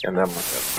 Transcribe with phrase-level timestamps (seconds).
[0.00, 0.78] ¿Qué andamos?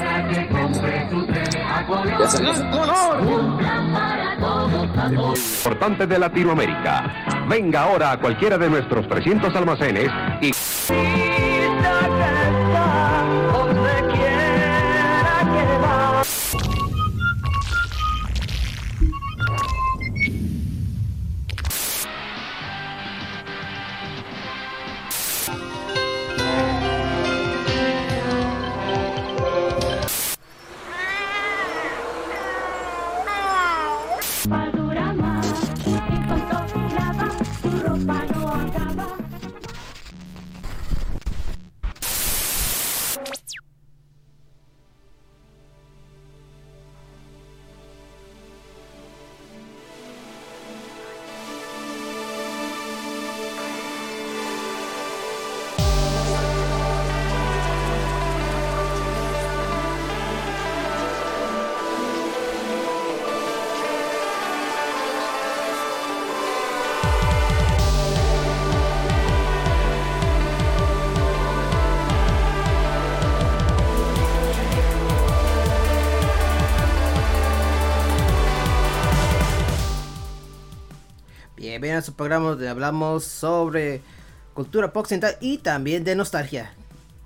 [5.57, 7.45] Importante de Latinoamérica.
[7.48, 10.09] Venga ahora a cualquiera de nuestros 300 almacenes
[10.41, 10.52] y...
[82.16, 84.02] programa donde hablamos sobre
[84.53, 86.74] cultura pop occidental y también de nostalgia.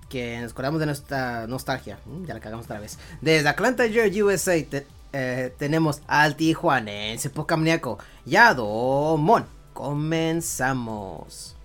[0.09, 1.99] Que nos acordamos de nuestra nostalgia.
[2.05, 2.97] Mm, Ya la cagamos otra vez.
[3.21, 9.45] Desde Atlanta, Georgia, USA, te- eh, tenemos al tijuanense pocamniaco Yado Mon.
[9.73, 11.55] Comenzamos.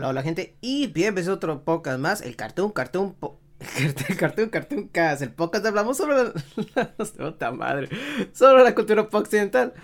[0.00, 3.38] Hola, hola gente y bienvenidos a otro podcast más, el Cartoon Cartoon po-
[3.76, 6.32] el Cartoon Cartoon Cast, el podcast hablamos sobre
[6.74, 7.90] la, madre,
[8.32, 9.74] sobre la cultura occidental.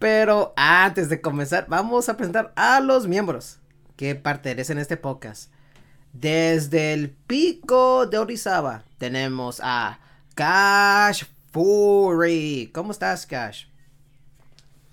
[0.00, 3.60] Pero antes de comenzar, vamos a presentar a los miembros
[3.94, 5.52] que pertenecen a este podcast.
[6.12, 10.00] Desde el pico de Orizaba tenemos a
[10.34, 12.72] Cash Fury.
[12.74, 13.66] ¿Cómo estás, Cash?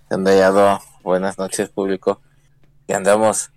[0.07, 0.79] ¿Qué onda, Yado?
[1.01, 2.21] Buenas noches, público.
[2.85, 3.49] Y andamos.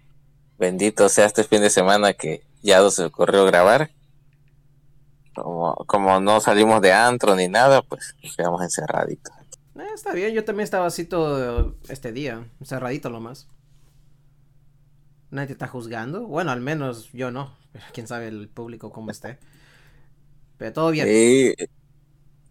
[0.60, 3.90] Bendito sea este fin de semana que Yado se le ocurrió grabar.
[5.34, 9.32] Como, como no salimos de antro ni nada, pues nos quedamos encerraditos.
[9.78, 13.48] Eh, está bien, yo también estaba así todo este día, cerradito lo más.
[15.30, 16.26] Nadie te está juzgando.
[16.26, 17.56] Bueno, al menos yo no.
[17.72, 19.38] Pero quién sabe el público cómo esté.
[20.58, 21.06] Pero todo bien.
[21.06, 21.54] Sí,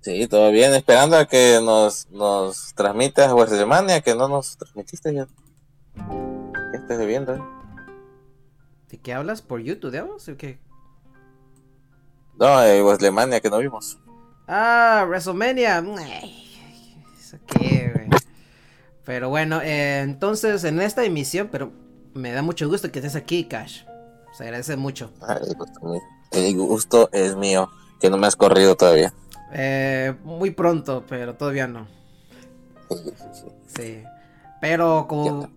[0.01, 0.73] sí, todo bien.
[0.73, 5.27] Esperando a que nos, nos transmitas WrestleMania, que no nos transmitiste ya.
[6.71, 7.58] ¿Qué estás viendo?
[8.89, 8.91] Eh?
[8.91, 9.41] ¿De qué hablas?
[9.41, 10.27] ¿Por YouTube, digamos?
[10.27, 10.59] ¿O qué?
[12.37, 13.97] No, eh, WrestleMania que no vimos.
[14.47, 15.79] Ah, WrestleMania.
[17.19, 18.09] ¿Eso qué, güey?
[19.05, 21.71] Pero bueno, eh, entonces en esta emisión, pero
[22.13, 23.83] me da mucho gusto que estés aquí, Cash.
[24.37, 25.11] Se agradece mucho.
[25.21, 26.01] Ah, el gusto.
[26.31, 27.69] El gusto es mío,
[27.99, 29.13] que no me has corrido todavía.
[29.51, 31.87] Eh, muy pronto, pero todavía no.
[33.67, 34.03] Sí.
[34.61, 35.49] Pero como, co-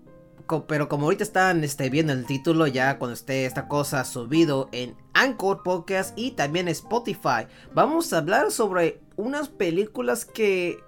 [0.61, 4.97] pero como ahorita están este, viendo el título, ya cuando esté esta cosa subido en
[5.15, 10.79] Anchor Podcast y también Spotify, vamos a hablar sobre unas películas que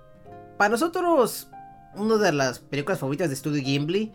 [0.59, 1.49] para nosotros,
[1.97, 4.13] una de las películas favoritas de Studio Ghibli.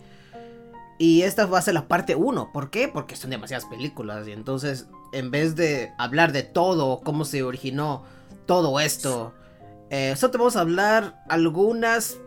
[1.02, 2.52] Y esta va a ser la parte 1.
[2.52, 2.90] ¿Por qué?
[2.90, 4.28] Porque son demasiadas películas.
[4.28, 8.04] Y entonces, en vez de hablar de todo, cómo se originó
[8.46, 9.34] todo esto,
[9.92, 12.20] Eh, solo vamos a hablar algunas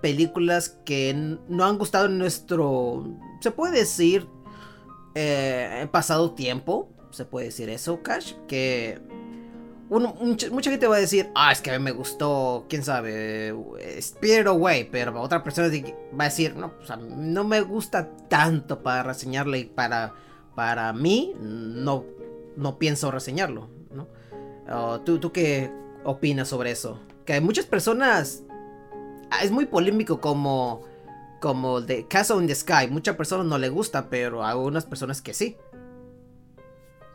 [0.00, 1.14] películas que
[1.48, 3.06] no han gustado en nuestro,
[3.40, 4.28] se puede decir,
[5.14, 9.00] eh, pasado tiempo, se puede decir eso, Cash, que
[9.88, 13.54] mucha, gente va a decir, ah, es que a mí me gustó, quién sabe,
[13.96, 18.82] Spirit Away, pero otra persona va a decir, no, pues a no me gusta tanto
[18.82, 20.14] para reseñarle y para,
[20.54, 22.04] para mí no,
[22.56, 24.08] no pienso reseñarlo, ¿no?
[24.70, 25.72] Oh, ¿tú, ¿Tú qué
[26.04, 27.00] opinas sobre eso?
[27.24, 28.42] Que hay muchas personas,
[29.42, 30.82] es muy polémico como,
[31.40, 34.84] como el de Castle in the Sky, muchas personas no le gusta, pero a algunas
[34.84, 35.56] personas que sí.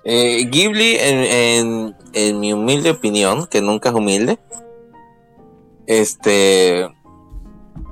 [0.05, 4.37] Eh, Ghibli, en, en, en mi humilde opinión, que nunca es humilde,
[5.87, 6.89] este,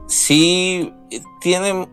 [0.08, 0.94] sí
[1.40, 1.88] tiene,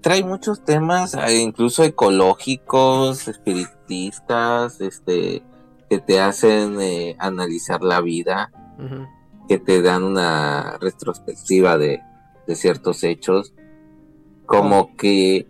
[0.00, 5.42] trae muchos temas, eh, incluso ecológicos, espiritistas, este,
[5.90, 9.06] que te hacen eh, analizar la vida, Ujú.
[9.48, 12.00] Que te dan una retrospectiva de,
[12.46, 13.54] de ciertos hechos,
[14.46, 15.46] como que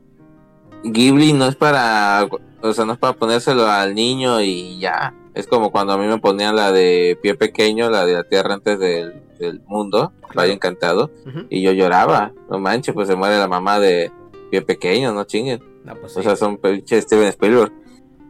[0.85, 2.29] Ghibli no es para,
[2.63, 5.15] o sea, no es para ponérselo al niño y ya.
[5.35, 8.55] Es como cuando a mí me ponían la de pie pequeño, la de la tierra
[8.55, 11.11] antes del, del mundo, Valle Encantado,
[11.49, 12.33] y yo lloraba.
[12.51, 14.11] No manches, pues se muere la mamá de
[14.51, 15.63] pie pequeño, no chinguen.
[15.85, 17.73] No, pues O sea, son pinches Steven Spielberg.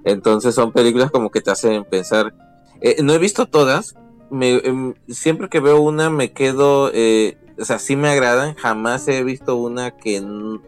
[0.05, 2.35] Entonces son películas como que te hacen pensar.
[2.81, 3.95] Eh, no he visto todas.
[4.31, 6.91] Me, em, siempre que veo una me quedo.
[6.93, 8.55] eh, o sea, sí me agradan.
[8.55, 10.23] Jamás he visto una que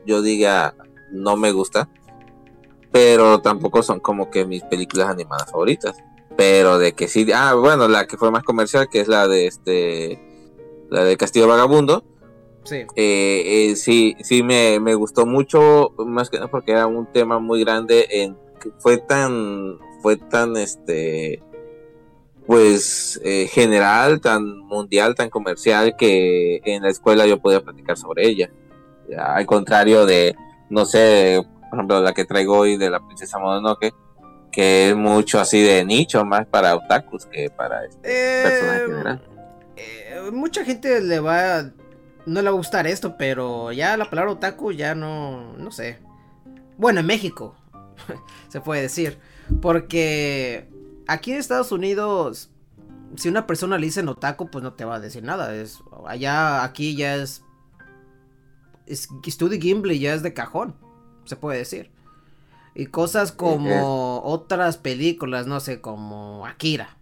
[0.06, 0.74] yo diga
[1.12, 1.88] no me gusta.
[2.92, 5.96] Pero tampoco son como que mis películas animadas favoritas.
[6.36, 7.26] Pero de que sí.
[7.34, 10.20] Ah, bueno, la que fue más comercial, que es la de este.
[10.90, 12.04] La de Castillo Vagabundo
[12.64, 12.76] sí.
[12.96, 17.38] eh, eh, sí, sí me, me gustó mucho, más que nada porque era un tema
[17.38, 21.42] muy grande, en, que fue tan, fue tan, este,
[22.50, 28.26] pues, eh, general, tan mundial, tan comercial, que en la escuela yo podía platicar sobre
[28.26, 28.50] ella.
[29.16, 30.34] Al contrario de,
[30.68, 33.94] no sé, por ejemplo, la que traigo hoy de la princesa Mononoke,
[34.50, 39.22] que es mucho así de nicho, más para otakus que para este personaje Eh, general.
[39.76, 41.62] eh, mucha gente le va
[42.26, 45.98] no le va a gustar esto, pero ya la palabra otaku ya no no sé.
[46.76, 47.54] Bueno, en México
[48.48, 49.18] se puede decir,
[49.62, 50.68] porque
[51.12, 52.50] aquí en Estados Unidos
[53.16, 56.62] si una persona le dicen otaku, pues no te va a decir nada, es allá
[56.62, 57.42] aquí ya es
[58.86, 60.74] es Studio Gimli ya es de cajón,
[61.24, 61.90] se puede decir.
[62.74, 66.96] Y cosas como otras películas, no sé, como Akira.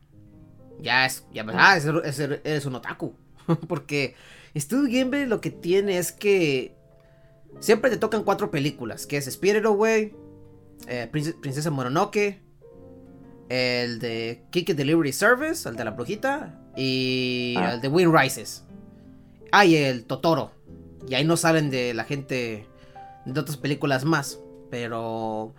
[0.81, 3.15] Ya es, ya ah, es- es- eres un otaku.
[3.69, 4.15] Porque
[4.57, 6.75] Studio Ghibli lo que tiene es que
[7.61, 10.15] siempre te tocan cuatro películas, que es Spirit Away,
[10.87, 12.41] eh, Prince- Princesa Mononoke,
[13.49, 17.75] el de Kiki Delivery Service, el de la brujita, y Ah.
[17.75, 18.65] el de Wind Rises.
[19.53, 20.51] Ah, y el Totoro.
[21.09, 22.67] Y ahí no salen de la gente
[23.25, 24.39] de otras películas más.
[24.71, 25.55] Pero.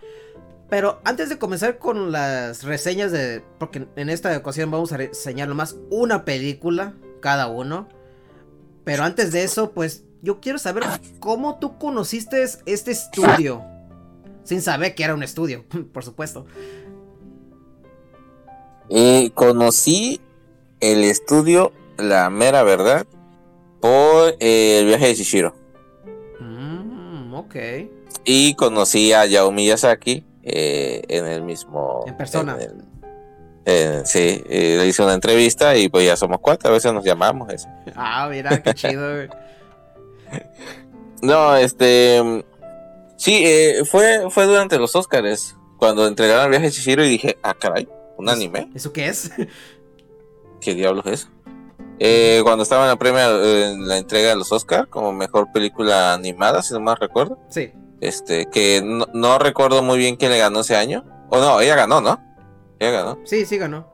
[0.68, 3.42] Pero antes de comenzar con las reseñas de.
[3.58, 7.88] Porque en esta ocasión vamos a reseñar nomás una película, cada uno.
[8.84, 10.84] Pero antes de eso, pues yo quiero saber
[11.18, 13.64] cómo tú conociste este estudio.
[14.44, 16.46] Sin saber que era un estudio, por supuesto.
[18.90, 20.20] Eh, conocí
[20.80, 23.06] el estudio, la mera verdad,
[23.80, 25.54] por eh, el viaje de Shishiro.
[26.40, 27.54] Mm, ok.
[28.24, 32.04] Y conocí a Yao Miyazaki eh, en el mismo.
[32.06, 32.56] En persona.
[32.56, 32.84] en el-
[33.66, 37.04] en- sí, eh, le hice una entrevista y pues ya somos cuatro, a veces nos
[37.04, 37.52] llamamos.
[37.52, 37.68] Eso.
[37.96, 39.08] Ah, mira, qué chido.
[41.22, 42.44] No, este.
[43.16, 47.36] Sí, eh, fue, fue durante los Oscars cuando entregaron el viaje de Shishiro y dije,
[47.42, 47.86] ah, caray,
[48.20, 48.70] un anime.
[48.74, 49.30] ¿Eso qué es?
[50.60, 51.28] ¿Qué diablos es?
[51.98, 56.14] Eh, cuando estaba en la premia, en la entrega de los Oscars como mejor película
[56.14, 57.38] animada, si no mal recuerdo.
[57.50, 57.72] Sí.
[58.00, 61.04] Este, que no, no recuerdo muy bien quién le ganó ese año.
[61.28, 62.18] O no, ella ganó, ¿no?
[62.78, 63.86] Ella ganó, Sí, sí ganó.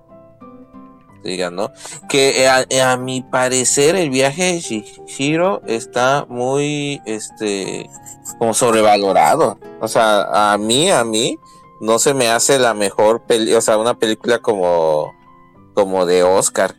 [1.25, 1.73] sí ganó.
[2.09, 7.91] Que eh, a, eh, a mi parecer el viaje de Shihiro está muy, este,
[8.39, 9.59] como sobrevalorado.
[9.81, 11.37] O sea, a mí, a mí,
[11.81, 15.13] no se me hace la mejor peli, o sea, una película como,
[15.75, 16.75] como de Oscar.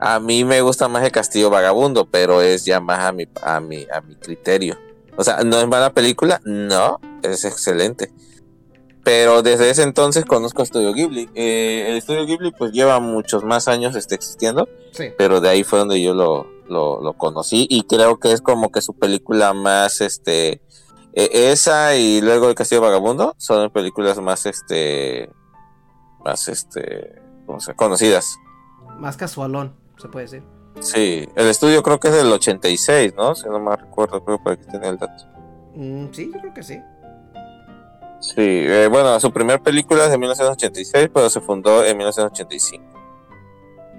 [0.00, 3.60] A mí me gusta más el Castillo Vagabundo, pero es ya más a mi, a
[3.60, 4.76] mi, a mi criterio.
[5.16, 6.40] O sea, ¿no es mala película?
[6.44, 8.12] No, es excelente.
[9.02, 11.28] Pero desde ese entonces conozco a Studio Ghibli.
[11.34, 15.08] Eh, el Studio Ghibli pues lleva muchos más años este, existiendo, Sí.
[15.16, 18.70] pero de ahí fue donde yo lo, lo, lo conocí y creo que es como
[18.72, 20.60] que su película más, este,
[21.14, 25.30] eh, esa y luego El Castillo Vagabundo son películas más, este,
[26.24, 28.36] más, este, ¿cómo se- conocidas.
[28.98, 30.42] más casualón, se puede decir.
[30.80, 33.34] Sí, el estudio creo que es del 86, ¿no?
[33.34, 35.24] Si no me recuerdo, creo que aquí tenía el dato.
[35.76, 36.80] Mm, sí, yo creo que sí.
[38.20, 42.84] Sí, eh, bueno, su primera película es de 1986, pero se fundó en 1985.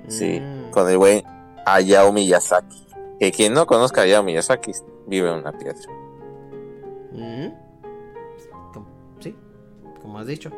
[0.07, 0.71] Sí, Mm.
[0.71, 1.23] con el buen
[1.65, 2.85] Hayao Miyazaki.
[3.19, 4.71] Que quien no conozca a Hayao Miyazaki
[5.07, 5.79] vive en una piedra.
[7.15, 7.47] Mm.
[9.19, 9.35] Sí,
[10.01, 10.51] como has dicho.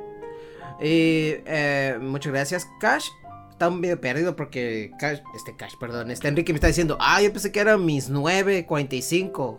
[0.79, 3.07] Y eh, muchas gracias, Cash.
[3.51, 7.21] Está un medio perdido porque Cash, este Cash, perdón, este Enrique me está diciendo, ah,
[7.21, 9.57] yo pensé que eran mis 9.45.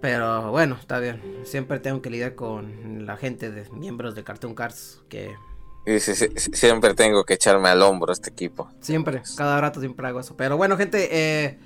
[0.00, 1.20] Pero bueno, está bien.
[1.44, 5.34] Siempre tengo que lidiar con la gente de miembros de Cartoon Cards que
[5.86, 8.70] sí, sí, sí, siempre tengo que echarme al hombro este equipo.
[8.80, 10.36] Siempre, cada rato siempre hago eso.
[10.36, 11.58] Pero bueno, gente, eh,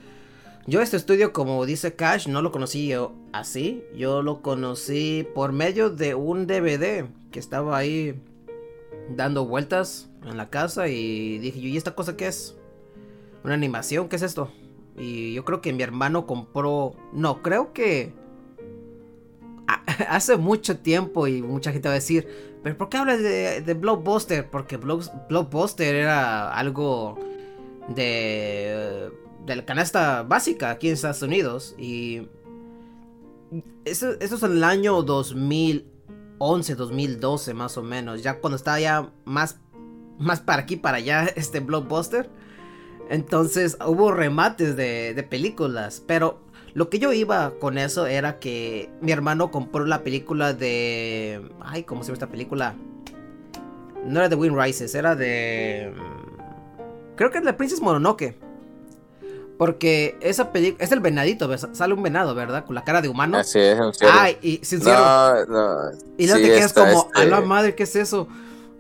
[0.67, 3.85] yo este estudio, como dice Cash, no lo conocí yo así.
[3.95, 8.21] Yo lo conocí por medio de un DVD que estaba ahí
[9.11, 12.57] dando vueltas en la casa y dije yo, ¿y esta cosa qué es?
[13.45, 14.09] ¿Una animación?
[14.09, 14.51] ¿Qué es esto?
[14.97, 16.95] Y yo creo que mi hermano compró...
[17.13, 18.13] No, creo que...
[20.09, 22.27] Hace mucho tiempo y mucha gente va a decir,
[22.63, 24.49] pero ¿por qué hablas de, de Blockbuster?
[24.51, 27.19] Porque Block- Blockbuster era algo
[27.89, 29.11] de,
[29.47, 31.75] de la canasta básica aquí en Estados Unidos.
[31.79, 32.29] Y
[33.85, 38.23] eso, eso es en el año 2011, 2012 más o menos.
[38.23, 39.59] Ya cuando estaba ya más,
[40.19, 42.31] más para aquí, para allá, este Blockbuster.
[43.11, 46.03] Entonces hubo remates de, de películas.
[46.07, 46.41] Pero
[46.75, 51.49] lo que yo iba con eso era que mi hermano compró la película de...
[51.61, 52.75] Ay, ¿cómo se llama esta película?
[54.05, 55.95] No era de Wind Rises, era de...
[55.95, 58.37] mm, Creo que es de Princess Mononoke.
[59.59, 60.85] Porque esa película...
[60.85, 62.65] Es el venadito, sale un venado, ¿verdad?
[62.65, 63.39] Con la cara de humano.
[63.39, 64.17] Así es, un ciervo.
[64.19, 64.99] Ay, y sincero.
[64.99, 65.91] No, no.
[66.19, 68.27] y luego sí, te quedas está, como, a este, la madre, ¿qué es eso?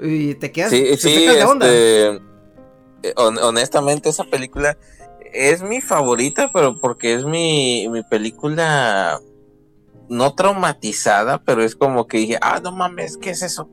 [0.00, 1.66] Y te quedas, Sí, te sí, sacas de onda.
[1.66, 2.06] este,
[3.04, 4.76] eh, hon- honestamente esa película
[5.32, 9.20] es mi favorita, pero porque es mi, mi película
[10.08, 13.68] no traumatizada, pero es como que dije, ah, no mames, ¿qué es eso?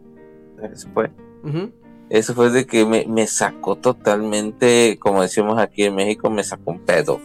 [0.71, 1.11] Eso fue,
[1.43, 1.71] Ujú.
[2.11, 6.71] Eso fue de que me, me sacó totalmente, como decimos aquí en México, me sacó
[6.71, 7.19] un pedo.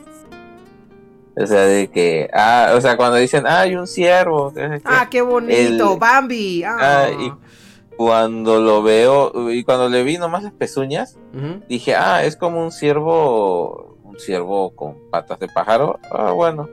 [1.39, 4.55] O sea, de que, ah, o sea, cuando dicen, ah, hay un ciervo.
[4.85, 6.63] Ah, qué bonito, El- Bambi.
[6.65, 6.77] Ah.
[6.81, 7.33] Ah, y
[7.97, 11.19] cuando lo veo, y cuando le vi nomás las pezuñas,
[11.69, 15.99] dije, ah, es como un ciervo, un ciervo con patas de pájaro.
[16.11, 16.69] Ah, bueno.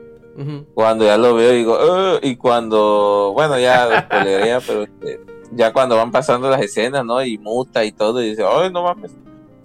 [0.74, 5.20] Cuando ya lo veo, digo, "Ugh", y cuando, bueno, ya lo pero este,
[5.54, 7.24] ya cuando van pasando las escenas, ¿no?
[7.24, 9.12] Y muta y todo, y dice, ay, no mames.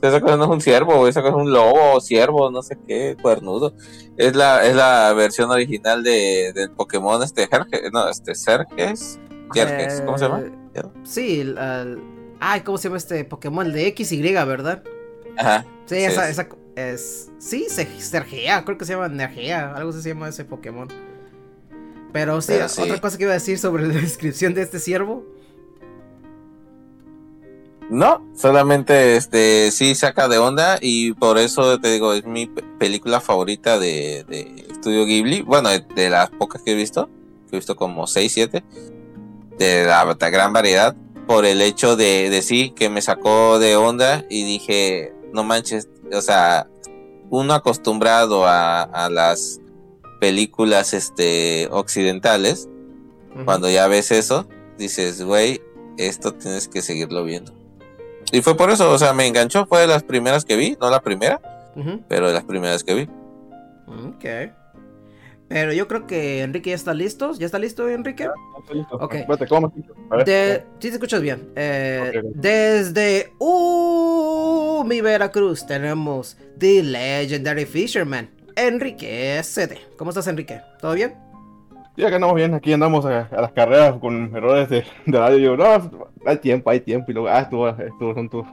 [0.01, 2.77] Esa cosa no es un ciervo, esa cosa es un lobo o ciervo, no sé
[2.87, 3.73] qué, cuernudo.
[4.15, 9.19] Es la, es la versión original de, del Pokémon, este, Jerjes, no, este, Serges,
[9.53, 10.39] Jerjes, ¿cómo se llama?
[10.41, 11.99] Eh, Sí, el, el-
[12.39, 13.65] Ay, ¿cómo se llama este Pokémon?
[13.65, 14.81] El de XY, ¿verdad?
[15.37, 15.65] Ajá.
[15.85, 16.31] Sí, Sí, esa, sí.
[16.31, 17.31] esa es.
[17.37, 20.87] Sí, se- Sergea, creo que se llama Nergea, algo se llama ese Pokémon.
[22.13, 22.81] Pero sí, Pero sí.
[22.81, 25.25] otra cosa que iba a decir sobre la descripción de este ciervo.
[27.89, 32.63] No, solamente este sí saca de onda y por eso te digo, es mi pe-
[32.77, 35.41] película favorita de, de Estudio Ghibli.
[35.41, 37.09] Bueno, de, de las pocas que he visto,
[37.49, 38.63] que he visto como 6, 7,
[39.57, 44.23] de la, gran variedad, por el hecho de, de sí, que me sacó de onda
[44.29, 46.67] y dije, no manches, o sea,
[47.31, 49.59] uno acostumbrado a, a las
[50.19, 52.69] películas este, occidentales,
[53.45, 55.61] cuando ya ves eso, dices, güey,
[55.97, 57.53] esto tienes que seguirlo viendo.
[58.31, 60.89] Y fue por eso, o sea, me enganchó, fue de las primeras que vi, no
[60.89, 61.41] la primera,
[62.07, 63.09] pero de las primeras que vi.
[63.87, 64.53] Ok.
[65.47, 67.33] Pero yo creo que Enrique ya está listo.
[67.33, 68.29] ¿Ya está listo, Enrique?
[68.59, 68.95] Estoy listo.
[68.97, 69.15] Ok.
[69.15, 69.99] Espérate, ¿cómo me escucho?
[70.11, 70.25] A ver.
[70.25, 70.63] De...
[70.79, 71.51] Sí, te escuchas bien.
[71.55, 72.21] Eh.
[72.35, 79.79] Desde uh, mi Veracruz tenemos The Legendary Fisherman, Enrique CD.
[79.97, 80.61] ¿Cómo estás, Enrique?
[80.79, 81.28] ¿Todo bien?
[81.99, 85.35] Sí, acá andamos bien, aquí andamos a, a las carreras con errores de, de radio.
[85.37, 87.11] Digo, no, hay tiempo, hay tiempo.
[87.11, 88.45] Y luego, ah, estuvo, estuvo, son tú.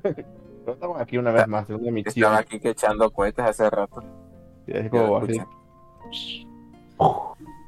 [0.00, 2.24] Pero estamos aquí una vez más, segunda emisión.
[2.24, 4.02] Estaba aquí que echando cohetes hace rato.
[4.64, 5.38] Sí, así ya como así.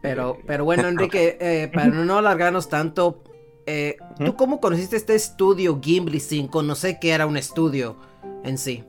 [0.01, 3.23] Pero, pero bueno, Enrique, eh, para no alargarnos tanto,
[3.67, 7.97] eh, ¿tú cómo conociste este estudio Gimli sin conocer que era un estudio
[8.43, 8.85] en sí?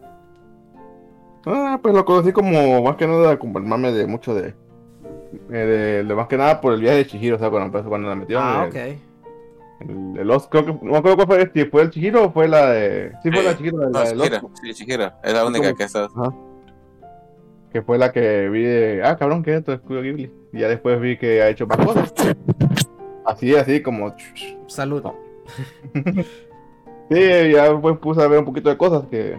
[1.45, 4.53] Ah, pues lo conocí como más que nada como el mame de mucho de,
[5.51, 7.89] eh, de, de más que nada por el viaje de Chihiro, o sea, cuando, empezó-
[7.89, 8.99] cuando la metieron Ah, en ok.
[10.13, 12.31] el, el Lost, creo que, no me acuerdo cuál fue, si fue el Chihiro o
[12.31, 13.43] fue la de, sí fue Sí.
[13.45, 15.75] la de Chihiro, la, No, de Lost, Shihiro, sí, Shihiro, es la única ¿Cómo?
[15.77, 16.07] que está.
[17.71, 19.73] que fue la que vi de, ah, cabrón, ¿qué es esto?
[19.73, 20.31] Estudio Ghibli.
[20.53, 22.13] Y ya después vi que ha hecho más cosas.
[23.25, 24.15] Así, así como,
[24.67, 25.03] Salud.
[27.11, 29.37] sí, ya pues puse a ver un poquito de cosas que,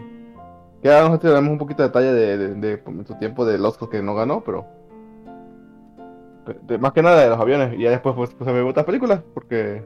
[0.83, 3.89] Que ahora nosotros tenemos un poquito de detalle de, de, de- su tiempo del Oscar
[3.89, 4.67] que no ganó, pero.
[6.81, 7.75] Más que nada de los aviones.
[7.79, 9.83] Y ya después pues, pues, se me otras películas, porque.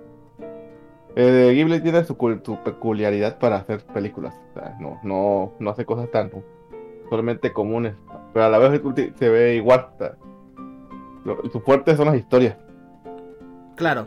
[1.16, 2.14] eh, Ghibli tiene su,
[2.44, 4.34] su peculiaridad para hacer películas.
[4.80, 6.30] No, no, no hace cosas tan
[7.10, 7.94] solamente comunes.
[8.32, 8.80] Pero a la vez
[9.18, 9.88] se ve igual.
[9.94, 10.12] o sea,
[11.24, 12.56] lo- su fuerte son las historias.
[13.76, 14.06] Claro.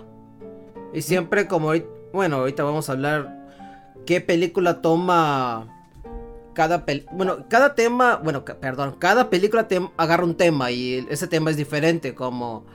[0.94, 1.72] Y siempre como
[2.14, 3.46] bueno, ahorita vamos a hablar
[4.06, 5.75] qué película toma
[6.56, 11.58] cada bueno, cada tema, bueno, perdón, cada película agarra un tema y ese tema es
[11.58, 12.66] diferente, como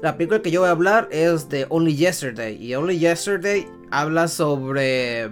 [0.00, 4.28] la película que yo voy a hablar es de Only Yesterday y Only Yesterday habla
[4.28, 5.30] sobre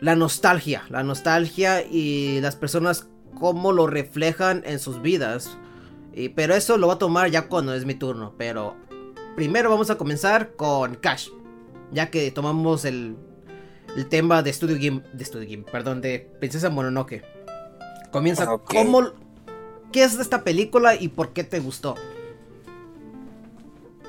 [0.00, 3.08] la nostalgia, la nostalgia y las personas
[3.38, 5.58] cómo lo reflejan en sus vidas.
[6.14, 8.76] Y, pero eso lo va a tomar ya cuando es mi turno, pero
[9.36, 11.28] primero vamos a comenzar con Cash.
[11.92, 13.16] Ya que tomamos el,
[13.96, 15.02] el tema de Studio Game.
[15.12, 17.22] De Studio Game, perdón, de Princesa Mononoke.
[18.10, 18.72] Comienza Ok.
[18.72, 19.02] cómo.
[19.92, 21.94] ¿Qué es de esta película y por qué te gustó?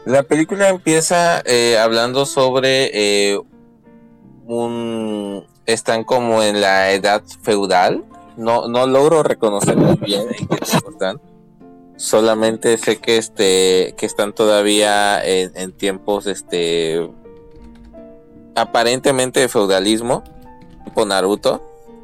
[0.05, 3.39] La película empieza eh, hablando sobre eh,
[4.45, 5.45] un...
[5.65, 8.03] Están como en la edad feudal.
[8.37, 11.21] No, no logro reconocer muy bien en qué están.
[11.95, 17.09] Solamente sé que este que están todavía en, en tiempos este
[18.61, 20.23] aparentemente de feudalismo,
[20.85, 21.61] tipo Naruto.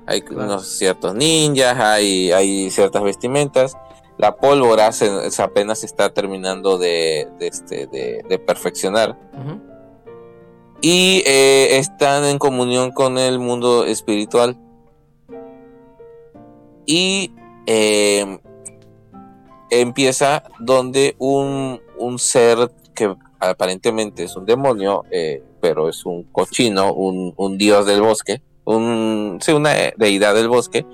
[0.07, 0.45] Hay Claro.
[0.45, 3.75] unos ciertos ninjas, hay, hay ciertas vestimentas.
[4.17, 9.17] La pólvora se, se apenas está terminando de, de, este, de, de perfeccionar.
[10.81, 14.57] Y eh, están en comunión con el mundo espiritual.
[16.85, 17.33] Y
[17.65, 18.37] eh,
[19.71, 26.93] empieza donde un, un ser que aparentemente es un demonio, eh, pero es un cochino,
[26.93, 30.85] un, un dios del bosque, un, sí, una deidad del bosque,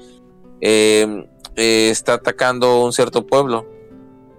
[0.61, 3.67] eh, eh, está atacando un cierto pueblo.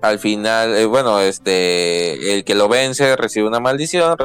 [0.01, 4.17] Al final, eh, bueno, este, el que lo vence recibe una maldición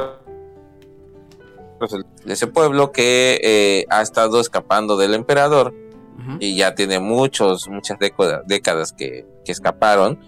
[2.23, 5.73] de ese pueblo que ha estado escapando del emperador
[6.39, 10.21] y ya tiene muchos, muchas décadas, décadas que, que escaparon.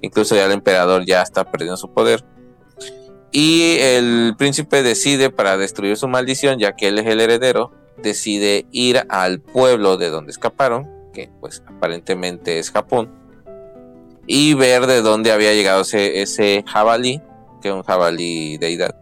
[0.00, 2.24] Incluso ya el emperador ya está perdiendo su poder.
[3.30, 8.66] Y el príncipe decide, para destruir su maldición, ya que él es el heredero, decide
[8.72, 13.10] ir al pueblo de donde escaparon, que pues aparentemente es Japón,
[14.26, 17.20] y ver de dónde había llegado ese, ese jabalí,
[17.60, 18.94] que es un jabalí deidad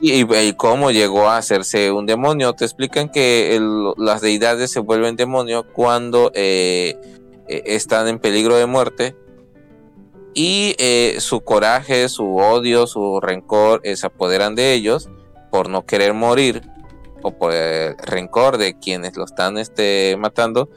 [0.00, 2.52] y, y cómo llegó a hacerse un demonio.
[2.52, 6.96] Te explican que el- las deidades se vuelven demonio cuando eh,
[7.48, 9.16] eh, están en peligro de muerte
[10.34, 15.08] y eh, su coraje, su odio, su rencor eh, se apoderan de ellos
[15.50, 16.62] por no querer morir
[17.22, 20.68] o por el rencor de quienes lo están este, matando.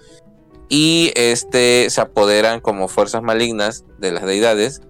[0.69, 4.81] Y este se apoderan como fuerzas malignas de las deidades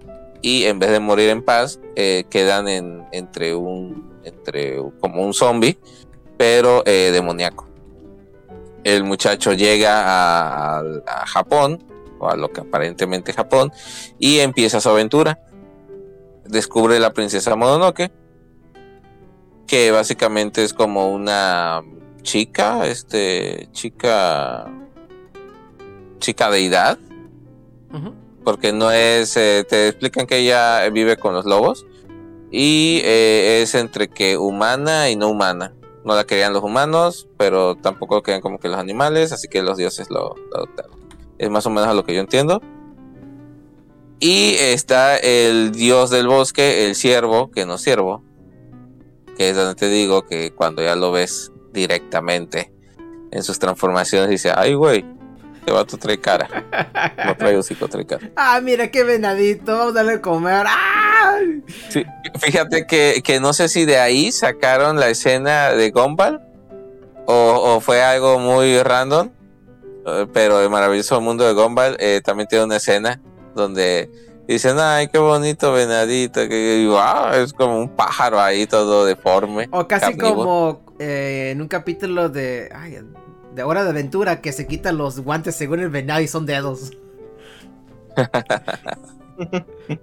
[0.42, 5.32] y en vez de morir en paz eh, quedan en, entre un entre como un
[5.32, 5.78] zombie
[6.36, 7.66] pero eh, demoníaco.
[8.84, 11.82] El muchacho llega a Japón
[12.18, 13.72] o a lo que aparentemente es Japón
[14.18, 15.40] y empieza su aventura
[16.44, 18.10] descubre la princesa Mononoke
[19.66, 21.82] que básicamente es como una
[22.22, 24.70] chica este chica
[26.18, 26.98] chica deidad
[28.48, 31.84] porque no es, eh, te explican que ella vive con los lobos
[32.50, 35.74] y eh, es entre que humana y no humana.
[36.02, 39.76] No la querían los humanos, pero tampoco querían como que los animales, así que los
[39.76, 40.97] dioses lo, lo adoptaron.
[41.38, 42.60] Es más o menos a lo que yo entiendo.
[44.20, 48.24] Y está el dios del bosque, el ciervo, que no es ciervo,
[49.36, 52.72] que es donde te digo que cuando ya lo ves directamente
[53.30, 55.04] en sus transformaciones, dice, ay güey,
[55.64, 56.48] te va tu trae cara.
[57.24, 58.30] No trae hocico, trae cara.
[58.36, 60.64] Ah, mira qué venadito, vamos a darle a comer.
[60.66, 61.38] ¡Ah!
[61.88, 62.04] Sí,
[62.40, 66.40] fíjate que, que no sé si de ahí sacaron la escena de Gumball
[67.26, 69.30] o, o fue algo muy random,
[70.32, 73.20] pero el maravilloso mundo de Gumball eh, también tiene una escena
[73.54, 74.10] donde
[74.46, 79.68] dicen, ay, qué bonito venadito, que wow, es como un pájaro ahí todo deforme.
[79.70, 80.36] O casi carnívoro.
[80.36, 82.70] como eh, en un capítulo de.
[82.74, 82.98] ay,
[83.54, 86.92] de Hora de Aventura que se quitan los guantes según el venado y son dedos.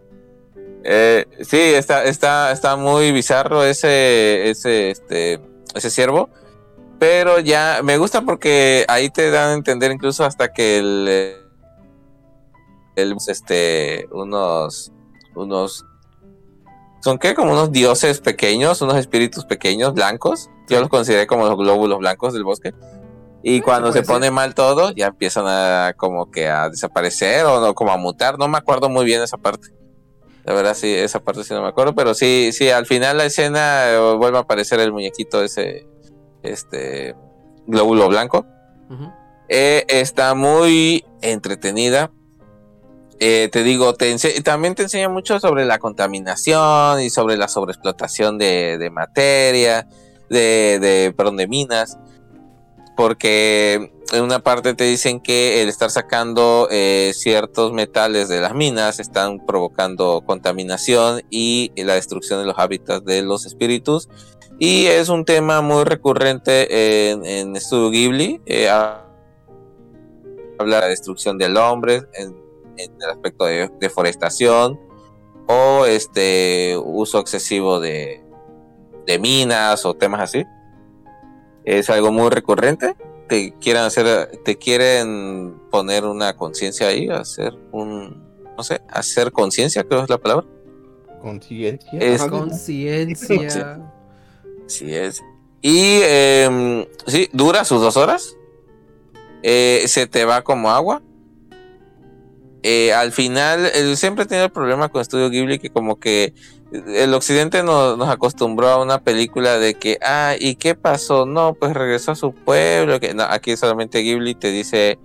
[0.87, 5.41] Eh, sí, está, está, está muy bizarro ese, ese, este,
[5.73, 6.29] ese ciervo.
[7.07, 11.35] Pero ya me gusta porque ahí te dan a entender incluso hasta que el,
[12.95, 14.91] el este, unos,
[15.35, 15.85] unos,
[17.03, 20.49] son qué, como unos dioses pequeños, unos espíritus pequeños blancos.
[20.67, 22.73] Yo los consideré como los glóbulos blancos del bosque.
[23.43, 24.07] Y cuando se ser.
[24.07, 28.39] pone mal todo, ya empiezan a como que a desaparecer o no, como a mutar.
[28.39, 29.67] No me acuerdo muy bien esa parte.
[30.43, 31.93] La verdad, sí, esa parte sí no me acuerdo.
[31.93, 35.85] Pero sí, sí, al final la escena eh, vuelve a aparecer el muñequito ese,
[36.45, 37.15] este,
[37.67, 38.45] glóbulo blanco.
[39.49, 42.11] Eh, está muy entretenida.
[43.19, 48.37] Eh, te digo, te también te enseña mucho sobre la contaminación y sobre la sobreexplotación
[48.37, 49.87] de, de materia,
[50.29, 51.97] de, de, perdón, de minas.
[52.97, 58.53] Porque en una parte te dicen que el estar sacando eh, ciertos metales de las
[58.53, 64.09] minas están provocando contaminación y la destrucción de los hábitats de los espíritus.
[64.59, 68.41] Y es un tema muy recurrente en, en Studio Ghibli.
[68.45, 69.01] eh, a-
[70.57, 72.33] habla de la destrucción del hombre en,
[72.77, 74.79] en el aspecto de deforestación
[75.47, 78.23] o este uso excesivo de,
[79.05, 80.45] de minas o temas así.
[81.65, 82.95] Es algo muy recurrente.
[83.27, 88.23] Te quieren hacer, te quieren poner una conciencia ahí, hacer un,
[88.55, 90.45] no sé, hacer conciencia, creo es la palabra.
[91.89, 91.99] Conciencia.
[93.27, 93.91] Conciencia.
[94.65, 95.23] Así es.
[95.61, 98.35] Y eh, sí, dura sus dos horas.
[99.43, 101.01] Eh, se te va como agua.
[102.63, 106.33] Eh, al final, eh, siempre he tenido el problema con Estudio Ghibli que como que
[106.71, 111.27] el occidente nos, nos acostumbró a una película de que, ah, ¿y qué pasó?
[111.27, 112.99] No, pues regresó a su pueblo.
[112.99, 114.97] Que, no, aquí solamente Ghibli te dice,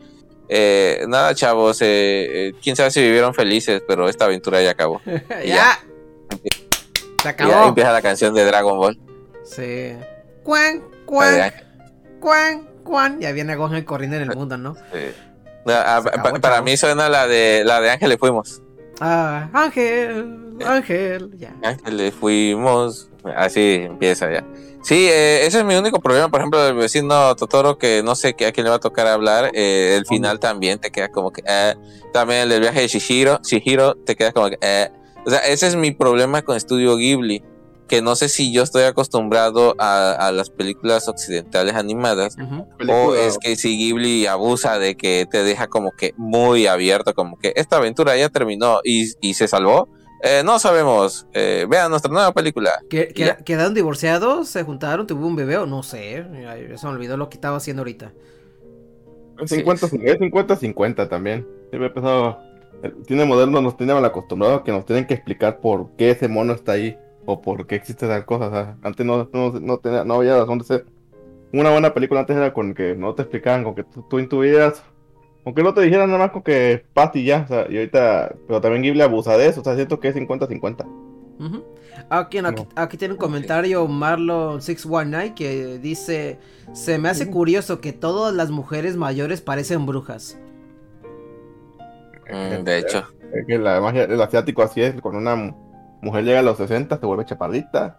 [0.49, 5.03] eh, nada chavos, eh, eh, quién sabe si vivieron felices, pero esta aventura ya acabó.
[5.31, 5.45] ya.
[5.45, 5.79] Ya.
[6.31, 6.51] Se Y
[7.23, 7.69] ya acabó.
[7.69, 8.99] empieza la canción de Dragon Ball.
[9.55, 9.97] Sí.
[10.43, 11.53] Cuan, cuan,
[12.21, 13.21] cuan, cuan.
[13.21, 14.75] Ya viene Gohan corriendo en el mundo, ¿no?
[14.75, 15.13] Sí.
[16.41, 18.63] Para mí suena la de la de Ángel le fuimos.
[19.01, 21.55] Ah, Ángel, Ángel, ya.
[21.63, 23.09] Ángel le fuimos.
[23.37, 24.45] Así empieza ya.
[24.83, 28.33] Sí, eh, ese es mi único problema, por ejemplo, del vecino Totoro, que no sé
[28.35, 29.51] qué- a quién le va a tocar hablar.
[29.53, 31.43] eh, el final también te queda como que.
[31.47, 31.75] eh,
[32.13, 34.59] también el del viaje de Shihiro, Shihiro te queda como que.
[34.63, 34.91] eh.
[35.27, 37.45] O sea, ese es mi problema con Estudio Ghibli.
[37.91, 42.37] Que no sé si yo estoy acostumbrado a, a las películas occidentales animadas.
[42.41, 47.13] O película- es que si Ghibli abusa de que te deja como que muy abierto,
[47.15, 49.89] como que esta aventura ya terminó y, y se salvó.
[50.23, 51.27] Eh, no sabemos.
[51.33, 52.81] Eh, vean nuestra nueva película.
[52.89, 53.37] ¿Que- que- Ya.
[53.39, 54.49] ¿Quedaron divorciados?
[54.49, 55.07] ¿Se juntaron?
[55.09, 56.25] ¿Tuvo un bebé o no sé?
[56.49, 58.13] Ay, Se me olvidó lo que estaba haciendo ahorita.
[59.43, 61.47] Es 50, es 50, 50 también.
[61.71, 62.39] Siempre he empezado.
[62.83, 66.11] El cine moderno nos tiene mal acostumbrado a que nos tienen que explicar por qué
[66.11, 68.49] ese mono está ahí o por qué existe tal cosa.
[68.49, 70.87] O sea, antes no, no, no, tenía, no había razón de ser.
[71.53, 74.83] Una buena película antes era con que no te explicaban, con que tú, tú intuías,
[75.43, 77.43] con que no te dijeran nada más con que paz y ya.
[77.45, 79.61] O sea, y ahorita, pero también Ghibli abusa de eso.
[79.61, 80.87] O sea, siento que es 50-50.
[81.41, 81.65] Ujú.
[82.09, 86.39] Aquí, aquí, aquí tiene un comentario Marlon619 que dice:
[86.73, 90.39] Se me hace curioso que todas las mujeres mayores parecen brujas.
[92.31, 95.55] Mm, de hecho, Es que la magia, el asiático así es, cuando una
[96.03, 97.99] mujer llega a los 60 se vuelve chaparrita,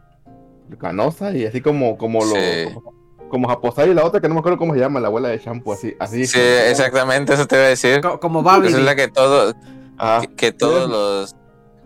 [0.79, 2.73] canosa y así como como lo Sí.
[2.73, 2.93] como,
[3.29, 5.37] como Japosai y la otra que no me acuerdo cómo se llama, la abuela de
[5.37, 6.25] shampoo así, así.
[6.25, 8.01] sí, exactamente eso te iba a decir.
[8.01, 8.41] Co- como.
[8.41, 9.53] Esa es la que todo,
[9.97, 10.21] Ajá.
[10.21, 11.35] que, que todos los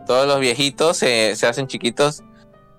[0.06, 2.24] todos los viejitos se, se hacen chiquitos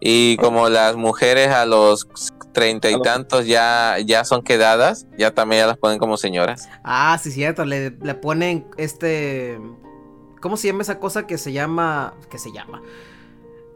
[0.01, 2.07] y como las mujeres a los
[2.53, 6.69] treinta y tantos ya ya son quedadas, ya también ya las ponen como señoras.
[6.85, 7.65] Ah, sí, cierto.
[7.65, 9.61] Le, le ponen este.
[10.41, 12.15] ¿Cómo se llama esa cosa que se llama.
[12.31, 12.81] que se llama?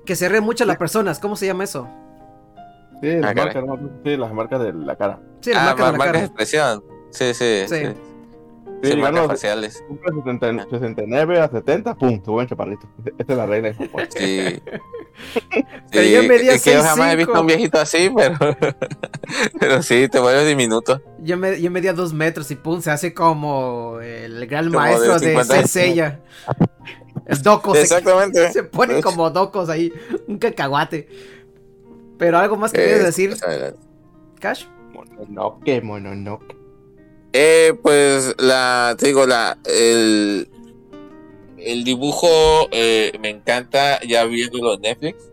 [0.04, 1.18] Que se ríen mucho las personas.
[1.18, 1.88] ¿Cómo se llama eso?
[3.02, 3.78] Sí, las Ah, marcas, ¿no?
[4.04, 5.20] sí, las marcas de la cara.
[5.40, 6.26] Sí, la ah, marca de la marcas de cara.
[6.26, 6.84] expresión.
[7.10, 7.76] Sí, sí, Sí.
[7.76, 7.86] sí.
[8.82, 9.84] Sí, Sí, marcas faciales.
[9.86, 12.88] cumple 60 69 a 70, pum, se vuelven chaparritos.
[13.18, 13.74] Esta es la regla.
[14.16, 14.62] Sí.
[15.92, 17.16] Pero Sí, yo medía es que yo jamás he 6'5".
[17.18, 18.38] visto un viejito así, pero,
[19.60, 21.02] pero sí, te vuelves diminuto.
[21.18, 25.18] Yo, me, yo medía dos metros y pum, se hace como el gran Como maestro
[25.18, 25.70] de de 50 años.
[25.70, 26.20] Senseiya.
[27.26, 27.74] El doco.
[27.74, 28.52] se- Exactamente.
[28.52, 29.92] Se ponen como docos ahí.
[30.26, 31.08] Un cacahuate.
[32.18, 33.74] Pero algo más que Eh, quieres decir, pues.
[34.38, 34.64] Cash.
[34.92, 36.56] Mononoke, mononoke.
[37.32, 40.48] Eh, pues la, te digo, la, el,
[41.58, 42.28] el dibujo
[42.72, 45.24] eh, me encanta ya viéndolo en Netflix.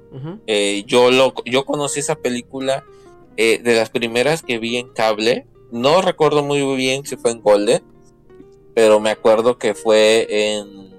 [0.48, 2.84] Eh, yo lo, yo conocí esa película
[3.36, 5.46] eh, de las primeras que vi en cable.
[5.72, 7.84] No recuerdo muy bien si fue en Golden,
[8.74, 10.92] pero me acuerdo que fue en,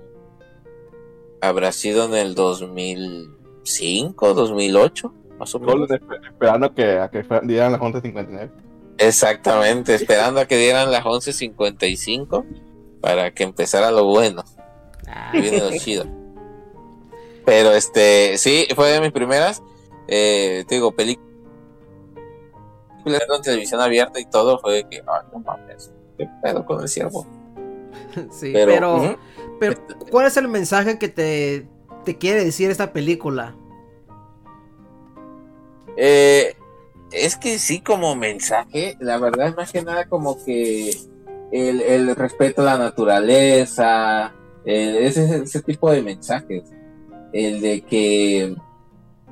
[1.41, 5.91] habrá sido en el 2005, 2008, más o menos.
[5.91, 8.51] Esperando que, a que fueran- dieran las 11.59.
[8.99, 12.45] Exactamente, esperando a que dieran las 11.55
[13.01, 14.43] para que empezara lo bueno.
[15.07, 16.05] Ah, viene lo chido.
[17.47, 19.63] Pero este, sí, fue de mis primeras.
[20.09, 21.27] eh, te digo, película.
[23.07, 27.27] en televisión abierta y todo fue que, ay, no mames, qué pedo con el ciervo.
[28.33, 29.17] Sí, Pero.
[29.59, 29.77] Pero,
[30.11, 31.67] ¿cuál es el mensaje que te,
[32.05, 33.55] te quiere decir esta película?
[35.97, 36.55] Eh,
[37.13, 40.91] es que sí, como mensaje, la verdad es más que nada como que
[41.51, 46.65] el, el respeto a la naturaleza, ese, ese tipo de mensajes.
[47.33, 48.55] El de que,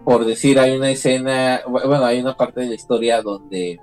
[0.04, 3.78] por decir, hay una escena, bu- bueno, hay una parte de la historia donde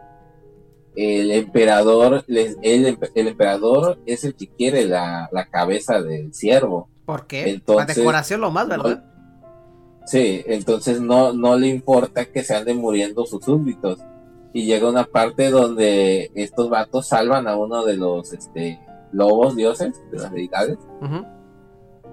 [0.95, 6.33] el emperador, les- el, empe- el emperador es el que quiere la, la cabeza del
[6.33, 6.89] ciervo.
[7.05, 7.49] ¿Por qué?
[7.49, 9.03] Entonces- La decoración lo más, ¿verdad?
[10.05, 13.99] Sí, entonces no, no le importa que se anden muriendo sus súbditos.
[14.51, 18.79] Y llega una parte donde estos vatos salvan a uno de los este,
[19.11, 20.77] lobos dioses, de las deidades,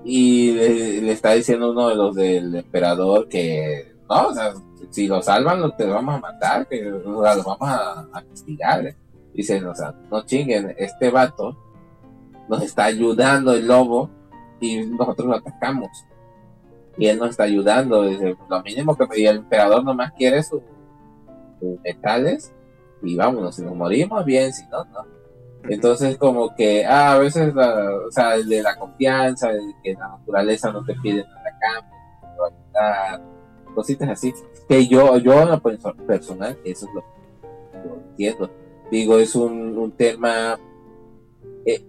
[0.04, 4.54] y le, le está diciendo uno de los del emperador que no, o sea,
[4.90, 8.94] si lo salvan, lo, te vamos a matar, que lo vamos a, a castigar.
[9.34, 11.56] Dicen, o sea, no chinguen, este vato
[12.48, 14.10] nos está ayudando el lobo
[14.60, 15.88] y nosotros lo atacamos.
[16.98, 18.02] Y él nos está ayudando.
[18.02, 20.62] Dice, lo mínimo que pedía el emperador nomás quiere su-
[21.60, 22.52] sus metales
[23.02, 25.06] y vámonos, si nos morimos, bien, si no, no.
[25.68, 29.50] Entonces como que ah, a veces, la- o sea, de la confianza,
[29.84, 33.30] que la naturaleza no te pide nada a cambio,
[33.74, 34.34] cositas así.
[34.68, 38.50] Que yo, yo en lo perso- personal, eso es lo que yo entiendo.
[38.90, 40.58] Digo, es un, un tema
[41.64, 41.84] eh,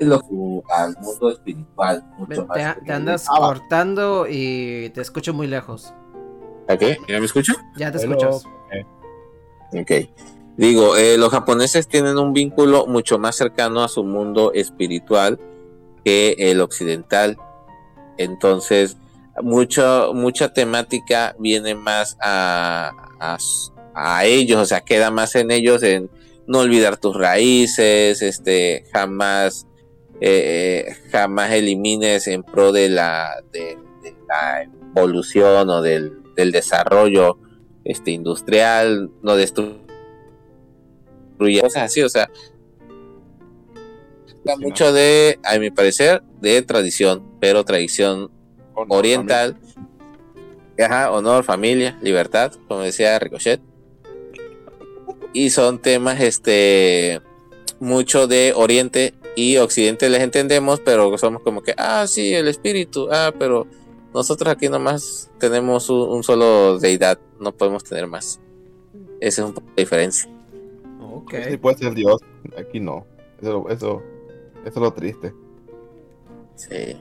[0.00, 0.20] lo,
[0.68, 2.76] al mundo espiritual mucho Te, más.
[2.84, 5.94] te andas Ah, cortando y te escucho muy lejos.
[6.68, 6.96] ¿A qué?
[7.08, 7.52] ¿Ya me escucho?
[7.76, 8.16] Ya te Hello.
[8.16, 8.44] escuchas.
[9.74, 9.90] Ok.
[10.56, 15.38] Digo, eh, los japoneses tienen un vínculo mucho más cercano a su mundo espiritual
[16.04, 17.38] que el occidental.
[18.18, 18.98] Entonces,
[19.40, 23.38] mucho, mucha temática viene más a, a,
[23.94, 26.10] a ellos, o sea, queda más en ellos en
[26.46, 29.66] no olvidar tus raíces, este, jamás,
[30.20, 37.38] eh, jamás elimines en pro de la, de, de la evolución o del, del desarrollo
[37.84, 39.80] este industrial, no destruye
[41.60, 42.30] cosas así, o sea,
[44.58, 48.30] mucho de, a mi parecer, de tradición, pero tradición
[48.74, 49.56] Oriental,
[50.78, 53.60] ajá, honor, familia, libertad, como decía Ricochet,
[55.32, 57.20] y son temas, este,
[57.80, 63.08] mucho de Oriente y Occidente les entendemos, pero somos como que, ah, sí, el espíritu,
[63.10, 63.66] ah, pero
[64.12, 68.40] nosotros aquí nomás tenemos un, un solo deidad, no podemos tener más.
[69.20, 70.28] Esa es un poco la diferencia.
[71.00, 71.34] Ok.
[71.48, 72.20] Sí puede ser Dios,
[72.58, 73.06] aquí no.
[73.40, 74.02] Eso, eso,
[74.64, 75.32] eso es lo triste.
[76.56, 76.96] Sí.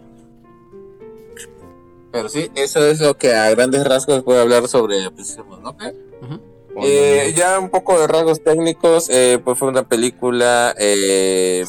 [2.11, 5.95] Pero sí, eso es lo que a grandes rasgos puedo hablar sobre Princesa Mononoke.
[6.21, 6.39] Ujú.
[6.83, 11.65] Eh, ya un poco de rasgos técnicos, eh, pues fue una película eh,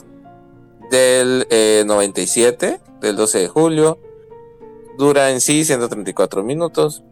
[0.90, 3.98] del eh, 97, del 12 de julio.
[4.98, 7.02] Dura en sí 134 minutos.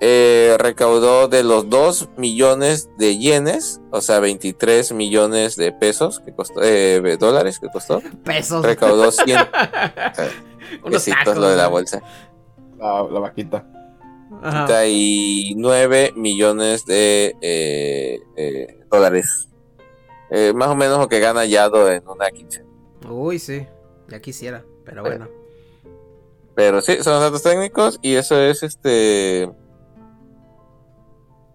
[0.00, 6.34] Eh, recaudó de los 2 millones de yenes, o sea, 23 millones de pesos que
[6.34, 8.02] costó, eh, de dólares que costó.
[8.24, 8.62] Pesos.
[8.62, 9.38] Recaudó 100
[10.82, 12.02] Unos pesitos tacos, lo de la bolsa.
[12.78, 13.66] La, la vaquita.
[14.42, 14.66] Ajá.
[14.66, 19.48] 39 millones de eh, eh, dólares.
[20.30, 22.66] Eh, más o menos lo que gana Yado en una quincena.
[23.08, 23.66] Uy, sí.
[24.08, 25.28] Ya quisiera, pero bueno.
[26.54, 29.50] Pero sí, son datos técnicos y eso es este.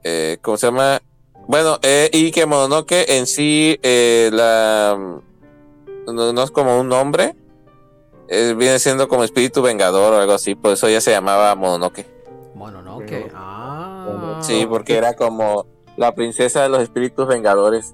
[0.03, 1.01] Eh, ¿Cómo se llama?
[1.47, 4.97] Bueno, eh, y que Mononoke en sí, eh, la.
[6.05, 7.35] No, no es como un nombre.
[8.31, 10.55] Eh, viene siendo como espíritu vengador o algo así.
[10.55, 12.05] Por eso ya se llamaba Mononoke.
[12.55, 13.31] Bueno, no, Pero- que.
[13.35, 14.39] Ah.
[14.41, 15.65] Sí, porque era como
[15.97, 17.93] la princesa de los espíritus vengadores.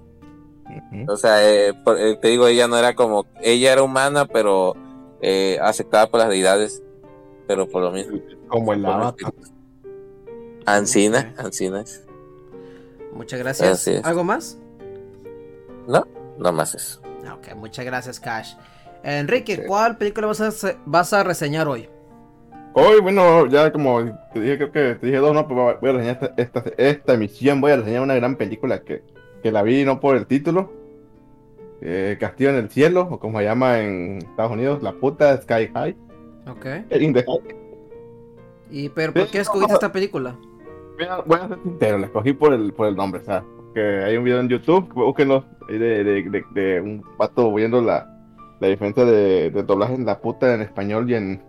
[1.08, 3.26] O sea, eh, por- eh, te digo, ella no era como.
[3.42, 4.76] Ella era humana, pero
[5.22, 6.84] eh, aceptada por las deidades.
[7.48, 8.20] Pero por lo mismo.
[8.48, 9.34] Como el avatar.
[10.66, 11.46] Ancina, Ok.
[11.46, 12.04] Ancina es.
[13.14, 13.88] Muchas gracias.
[14.04, 14.58] ¿Algo más?
[15.88, 16.06] No,
[16.38, 17.02] no más eso.
[17.26, 18.54] Ah, Ok, muchas gracias, Cash.
[19.04, 19.62] Enrique, Sí.
[19.68, 21.88] ¿cuál película vas a, se- vas a reseñar hoy?
[22.74, 25.94] Hoy, bueno, ya como te dije, creo que te dije dos, no, pues voy a
[25.94, 29.04] reseñar esta, esta, esta emisión, voy a reseñar una gran película que,
[29.42, 30.72] que la vi no por el título,
[31.82, 35.70] eh, Castillo en el Cielo, o como se llama en Estados Unidos, La Puta Sky
[35.74, 35.96] High,
[36.50, 36.66] Ok.
[37.00, 37.56] in the High.
[38.70, 39.76] ¿Y pero por qué escogiste no.
[39.76, 40.36] esta película?
[40.98, 43.44] Voy a, voy a ser sincero, la escogí por el, por el nombre, ¿sabes?
[43.56, 47.82] Porque hay un video en YouTube, búsquenlo, ahí de, de, de, de un pato viendo
[47.82, 48.08] la,
[48.60, 51.42] la diferencia de, de doblaje en La Puta en español y en,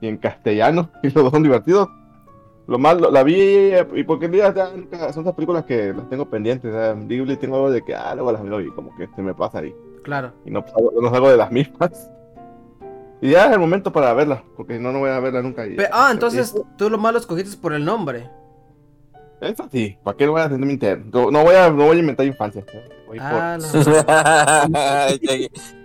[0.00, 1.88] y en castellano, y los dos son divertidos.
[2.66, 6.72] lo malo, la vi y porque ya nunca- son esas películas que las tengo pendientes.
[7.06, 9.58] Ghibli tengo algo de que, ah, luego las veo y como que se me pasa
[9.60, 9.74] ahí.
[10.04, 10.32] Claro.
[10.44, 12.10] Y no, salgo- no salgo de las mismas.
[13.20, 15.66] Y ya es el momento para verla, porque si no, no voy a verla nunca.
[15.66, 18.28] y- Pe- ah, entonces tú lo malo escogiste por el nombre.
[19.40, 21.04] Eso sí, ¿para qué lo voy a hacer mi interno?
[21.12, 22.64] No, no voy a, no voy a inventar infancia.
[23.06, 23.68] Voy por- Ah, no.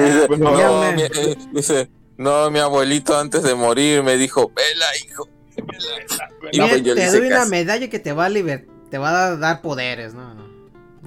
[0.00, 4.02] Dice, pues, no, no, ya me- mi, eh, dice, no, mi abuelito antes de morir
[4.02, 5.28] me dijo, vela, hijo.
[5.56, 7.50] Y Mira, pues yo te doy una caso.
[7.50, 10.44] medalla que te va a liber- te va a dar poderes, no, no.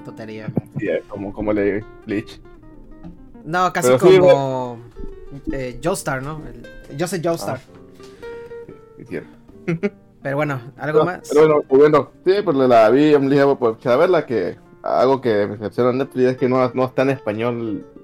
[0.06, 0.48] Tontería.
[0.80, 2.40] Es como, como le Bleach.
[3.44, 4.80] No, casi Pero sí, como
[5.52, 6.42] eh, Joestar, ¿no?
[6.48, 7.60] El- yo sé Joestar.
[9.08, 9.30] Cierto.
[10.24, 11.28] Pero bueno, algo más.
[11.30, 15.22] Pero bueno, pues bueno, sí, pues la vi, me dije, pues a verla, que algo
[15.22, 17.97] que me decepciona en Netflix es que no, no está en español eh,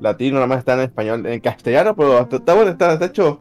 [0.00, 3.40] latino, nada más está en español, en castellano, pero hasta está bueno, está, está hecho.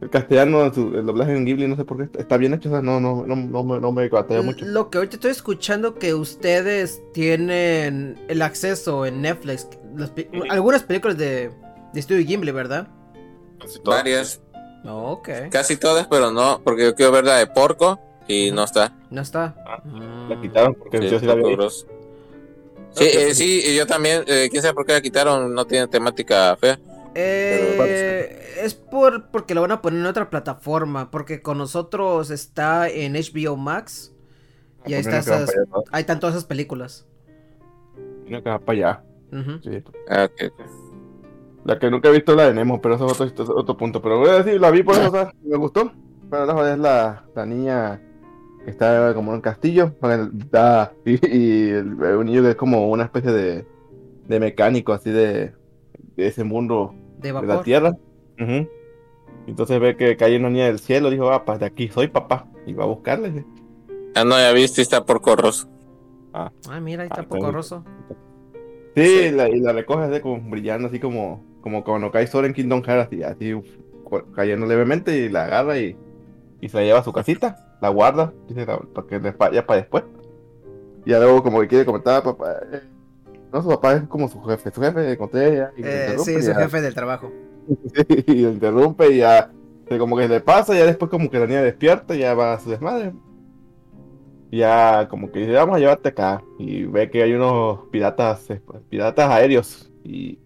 [0.00, 2.72] El castellano, su- el doblaje en Ghibli, no sé por qué, está bien hecho, o
[2.72, 4.64] sea, no, no, no, no, me- no me batalla mucho.
[4.66, 10.12] Lo que ahorita estoy escuchando que ustedes tienen el acceso en Netflix, las
[10.50, 11.52] algunas películas de,
[11.92, 12.88] de Studio Ghibli, ¿verdad?
[13.84, 14.40] Varias,
[14.84, 15.28] No, ok.
[15.52, 18.92] casi todas, pero no, porque yo quiero ver la de Porco y no está.
[19.10, 19.54] No está.
[19.64, 20.28] Ah, Mm.
[20.30, 21.86] La quitaron porque Sí, yo sí la Bros.
[22.92, 25.88] Sí, eh, sí, y yo también, eh, quién sabe por qué la quitaron, no tiene
[25.88, 26.78] temática fea.
[27.14, 32.88] Eh, es por porque lo van a poner en otra plataforma, porque con nosotros está
[32.88, 34.12] en HBO Max
[34.86, 37.06] y ahí Porque está no esas, allá, ahí están todas esas películas.
[38.24, 38.38] ¿no?
[38.38, 39.04] No quedan para allá.
[39.62, 39.82] Sí.
[40.08, 40.28] Ah.
[41.64, 44.02] La que nunca he visto es la de Nemo, pero eso es otro, otro punto.
[44.02, 45.92] Pero voy a decir, la vi por eso, o sea, me gustó.
[46.30, 48.00] Pero la es la, la niña
[48.64, 49.94] que está como en un castillo.
[50.00, 53.66] con el- da- y, un niño que es como una especie de,
[54.28, 55.52] de mecánico, así de,
[56.16, 57.92] de ese mundo De de la tierra.
[59.46, 61.10] Entonces ve que cae una niña del cielo.
[61.10, 62.46] Dijo, ah, pues de aquí soy papá.
[62.66, 63.44] Y va a buscarle.
[64.14, 65.68] Ah, no, ya viste, está Porco Rosso.
[66.32, 67.84] Ah, mira, ahí está Ah, poco está roso.
[68.94, 69.30] Sí, Sí.
[69.30, 72.82] la- y la recoge así como brillando, así como, como cuando cae Sora en Kingdom
[72.82, 73.54] Hearts, así, así
[74.34, 75.96] cayendo levemente y la agarra y,
[76.60, 79.50] y se la lleva a su casita, la guarda, dice, la- para que le para
[79.76, 80.04] después.
[81.04, 82.80] Y ya luego como que quiere comentar, papá, eh,
[83.52, 86.48] no, su papá es como su jefe, su jefe encontré ya, y, Eh, sí, su
[86.52, 87.30] ya- jefe del trabajo.
[88.26, 89.50] y lo interrumpe y ya
[89.98, 92.54] como que le pasa, y ya después como que la niña despierta y ya va
[92.54, 93.12] a su desmadre.
[94.50, 96.42] Y Ya como que dice, vamos a llevarte acá.
[96.58, 99.90] Y ve que hay unos piratas, eh, piratas aéreos.
[100.04, 100.38] Y,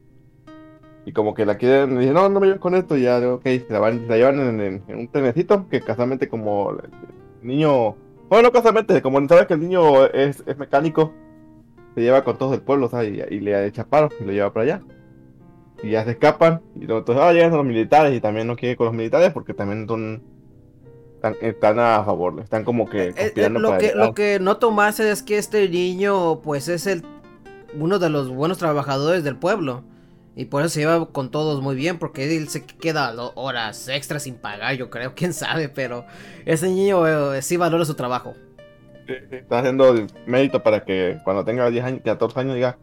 [1.05, 2.97] y como que la quieren, dice, no, no me lleves con esto.
[2.97, 6.29] Y ya, ok, se la, van, la llevan en, en- en un trenecito que casualmente
[6.29, 6.73] como
[7.47, 7.97] el niño,
[8.29, 11.13] bueno, no casualmente, como sabes que el niño es, es mecánico,
[11.95, 13.13] se lleva con todo el pueblo, ¿sabes?
[13.31, 14.83] Y, y le echa paro y lo lleva para allá.
[15.83, 16.61] Y ya se escapan.
[16.75, 19.33] Y luego entonces, ah, llegan los militares y también no quiere ir con los militares
[19.33, 20.23] porque también son.
[21.15, 25.01] Están, están a favor, están como que Eh, eh, lo, que, lo que noto más
[25.01, 27.05] es que este niño, pues es el
[27.79, 29.83] uno de los buenos trabajadores del pueblo.
[30.39, 34.25] Y por eso se lleva con todos muy bien, porque él se queda horas extras
[34.25, 36.05] sin pagar, yo creo, quién sabe, pero
[36.45, 38.35] ese niño eh, sí valora su trabajo.
[39.31, 42.77] Está haciendo el mérito para que cuando tenga 10 años, 14 años, diga.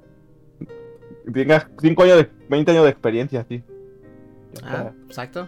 [1.32, 3.64] Tenga 5 años, de, 20 años de experiencia, así.
[4.64, 5.48] Ah, exacto.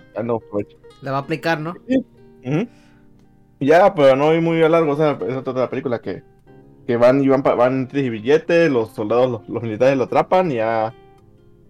[1.01, 1.75] Le va a aplicar, ¿no?
[1.87, 6.21] Y Ya, pero no ir muy a largo, o sea, es otra película que,
[6.85, 10.55] que van y van, van y billetes, los soldados, los, los militares lo atrapan y
[10.55, 10.93] ya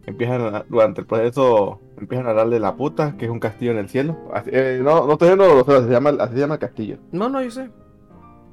[0.05, 3.77] empiezan a- durante el proceso, empiezan a darle la puta, que es un castillo en
[3.77, 4.17] el cielo.
[4.33, 6.97] Así- eh, no, no estoy viendo los se llama, así se llama el castillo.
[7.11, 7.69] No, no, yo sé.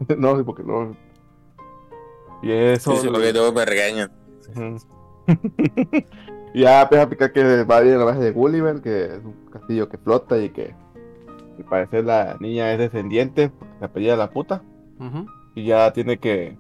[0.19, 0.97] no, sí, porque no.
[2.43, 2.93] Y eso.
[2.93, 4.11] Sí, sí, porque luego me regañan.
[6.55, 9.25] Ya empieza a picar que va a ir a la base de Gulliver, que es
[9.25, 10.75] un castillo que flota y que
[11.57, 14.63] al parecer la niña es descendiente, porque se apellida la puta,
[15.55, 16.59] y ya tiene que...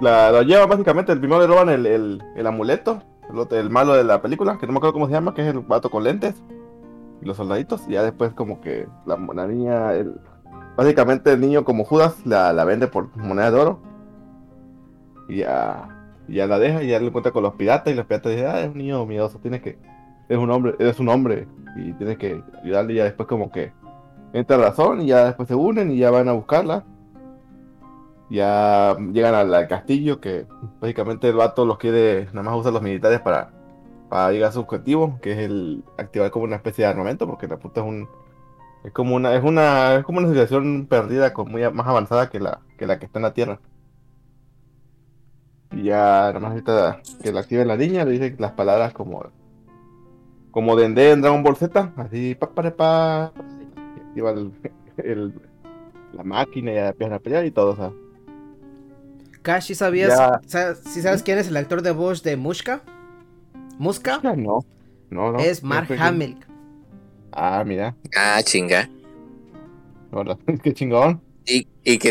[0.00, 3.02] La, lleva básicamente, el primero le roban el, el, el amuleto,
[3.50, 5.60] el, malo de la película, que no me acuerdo cómo se llama, que es el
[5.60, 6.42] vato con lentes,
[7.20, 10.20] y los soldaditos, y ya después como que la, la niña, el,
[10.76, 13.80] básicamente el niño como Judas la, la vende por monedas de oro,
[15.28, 15.88] y ya,
[16.28, 18.48] y ya la deja y ya lo encuentra con los piratas y los piratas dicen,
[18.48, 19.78] ah, es un niño miedoso, tienes que,
[20.28, 23.72] es un hombre, eres un hombre y tienes que ayudarle y ya después como que
[24.32, 26.84] entra razón y ya después se unen y ya van a buscarla.
[28.32, 30.46] Ya llegan al, castillo que
[30.80, 33.50] básicamente el vato los quiere, nada más usa los militares para,
[34.08, 37.46] para llegar a su objetivo, que es el activar como una especie de armamento, porque
[37.46, 38.08] la puta es un
[38.84, 42.40] es como una, es una, es como una civilización perdida con muy más avanzada que
[42.40, 43.60] la, que la que está en la Tierra.
[45.72, 49.24] Y ya nada más ahorita que la active la niña, le dice las palabras como
[50.50, 53.32] como Dende en Dragon Ball Z, así pa pa pa,
[54.14, 54.30] iba
[54.98, 55.34] el,
[56.12, 57.92] la máquina y empiezan a pelear y todo, o sea.
[59.42, 60.10] Cash, ¿sí sabías?
[60.10, 60.40] Ya.
[60.46, 62.82] sa- ¿Sí sabes quién es el actor de voz de Mushka?
[63.78, 64.20] ¿Muska?
[64.22, 64.64] No.
[65.10, 65.38] No, no.
[65.38, 66.36] es no Mark quién- Hamill.
[67.32, 67.94] Ah, mira.
[68.16, 68.88] Ah, chinga.
[70.10, 70.38] Hola.
[70.62, 71.20] Qué chingón.
[71.44, 72.10] Y, y que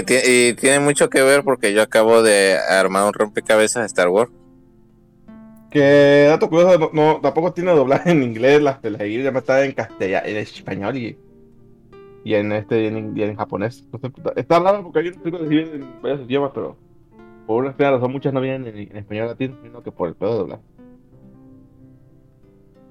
[0.49, 4.31] y tiene mucho que ver porque yo acabo de armar un rompecabezas de Star Wars.
[5.69, 9.63] Que dato curioso, no, no- tampoco tiene doblaje en inglés, las de la ya está
[9.63, 11.17] en castellano, en español y,
[12.25, 13.85] y en este y en, y en japonés.
[13.93, 16.75] No sé, está raro porque hay que vienen en varios idiomas, pero
[17.47, 20.15] por una extraña razón muchas no vienen en, en español latino, sino que por el
[20.15, 20.61] pedo de doblaje.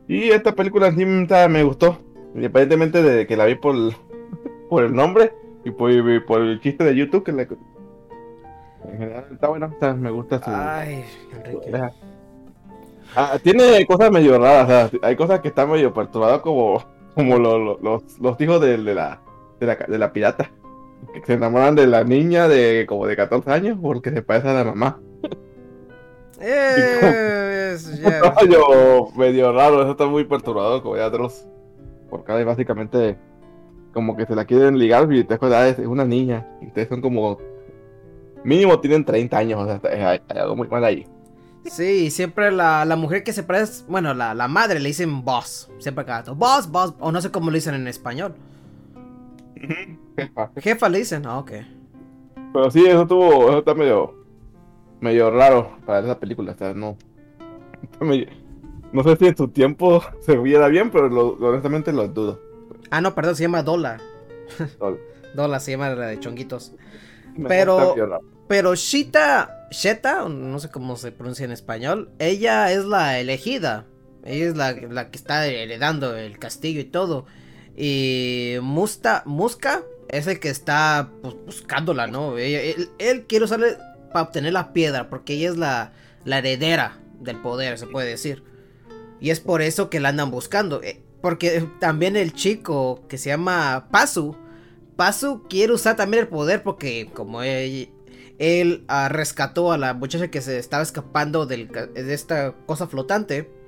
[0.09, 1.98] Y esta película sí me- gustó,
[2.34, 3.94] independientemente de que la vi por el,
[4.68, 5.32] por el nombre
[5.64, 9.78] y por, y por el chiste de YouTube que le, en general está buena, o
[9.78, 10.51] sea, me gusta su...
[10.51, 11.70] Ay, Enrique.
[13.14, 16.82] Ah, tiene cosas medio raras, o sea, hay cosas que están medio perturbadas como,
[17.14, 19.20] como lo- lo- los, los hijos de, de la,
[19.61, 20.51] de, la, de la pirata.
[21.12, 24.55] Que se enamoran de la niña de como de 14 años porque se parece a
[24.55, 25.01] la mamá.
[26.40, 28.01] Eh, es-.
[28.01, 31.46] Medio, medio raro, eso está muy perturbador, como ya otros.
[32.09, 33.16] Porque ahora básicamente
[33.92, 36.46] como que se la quieren ligar y te ah, es una niña.
[36.62, 37.38] Y ustedes son como...
[38.44, 39.80] Mínimo tienen 30 años, o sea,
[40.11, 41.07] hay, hay algo muy mal ahí.
[41.66, 45.70] Sí, siempre la, la mujer que se parece, bueno, la, la madre le dicen boss,
[45.78, 48.34] siempre cada boss, boss, o no sé cómo lo dicen en español.
[50.57, 51.53] Jefa le dicen, ah, ok.
[52.53, 54.14] Pero sí, eso tuvo, eso está medio,
[55.01, 56.97] medio raro para esa película, o sea, no.
[58.01, 58.27] medio-
[58.93, 62.41] no sé si en su tiempo se viera bien, pero lo- honestamente lo dudo.
[62.91, 64.01] Ah, no, perdón, se llama Dola.
[65.35, 66.73] Dola se llama la de chonguitos.
[67.37, 67.95] me- Pero-.
[68.49, 73.87] Pero Shita, Sheta, no sé cómo se pronuncia en español, ella es la elegida.
[74.25, 77.27] Ella es la, la que está heredando el castillo y todo.
[77.77, 79.83] Y Musta, Muska
[80.13, 82.39] es el que está pues, buscándola, ¿no?
[82.39, 83.77] Él, quiere usarle
[84.13, 85.93] para obtener la piedra, porque ella es la,
[86.27, 88.43] heredera del poder, se puede decir.
[89.21, 90.83] Y es por eso que la andan buscando.
[90.83, 94.37] eh, Porque también el chico que se llama Pasu,
[94.97, 100.41] Pasu quiere usar también el poder porque como él, ah, rescató a la muchacha que
[100.41, 103.60] se estaba escapando de esta cosa flotante,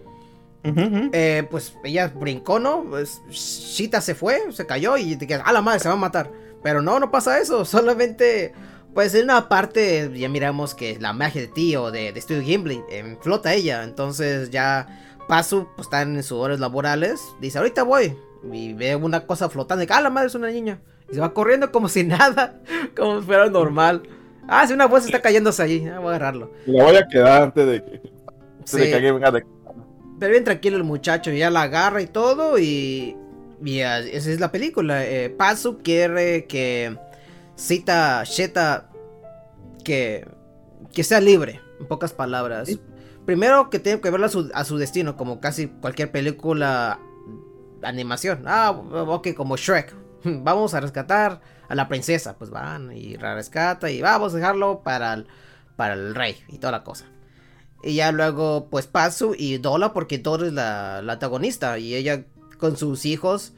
[0.65, 2.85] Eh, pues ella brincó, ¿no?
[2.89, 5.99] Pues Shita se fue, se cayó y te quedas, a la madre, se va a
[5.99, 6.31] matar.
[6.63, 8.53] Pero no, no pasa eso, solamente,
[8.95, 12.83] pues en una parte ya miramos que la magia de tío de, de Studio Gimli,
[12.91, 18.17] eh, flota ella, entonces ya Pasu, pues están en sus horas laborales, dice, ahorita voy,
[18.53, 21.33] y ve una cosa flotando, y ah, la madre es una niña, y se va
[21.35, 22.61] corriendo como si nada,
[22.97, 24.03] como si fuera normal.
[24.49, 26.53] Ah, si una voz está cayéndose allí, ah, voy a agarrarlo.
[26.67, 28.03] Y la voy a quedar antes de que,
[28.59, 29.45] antes de que alguien venga de-
[30.23, 33.17] Pero bien tranquilo el muchacho, ya la agarra y todo y...
[33.65, 35.05] Y esa es la película.
[35.05, 36.97] Eh, Pazu quiere que
[37.57, 38.89] cita Sheta
[39.83, 40.29] que,
[40.93, 42.69] que sea libre, en pocas palabras.
[42.69, 42.81] Sí.
[43.27, 47.01] Primero que tiene que verla a su, a su destino, como casi cualquier película
[47.83, 48.45] animación.
[48.47, 49.93] Ah, ok, como Shrek.
[50.25, 52.39] Vamos a rescatar a la princesa.
[52.39, 55.27] Pues van y la rescata y vamos a dejarlo para el,
[55.75, 57.07] para el rey y toda la cosa.
[57.83, 61.79] Y ya luego, pues Pazu y Dola, porque Dola es la, la antagonista.
[61.79, 62.25] Y ella
[62.59, 63.53] con sus hijos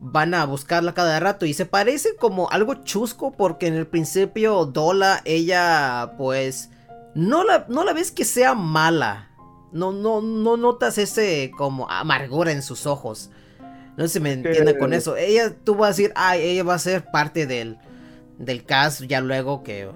[0.00, 1.44] van a buscarla cada rato.
[1.46, 6.70] Y se parece como algo chusco, porque en el principio Dola, ella, pues,
[7.14, 9.30] no la, no la ves que sea mala.
[9.72, 13.30] No, no, no notas ese como amargura en sus ojos.
[13.96, 15.16] No sé si me entienden con eso.
[15.16, 17.78] Ella, tú vas a decir, ay, ella va a ser parte del,
[18.38, 19.88] del cast ya luego que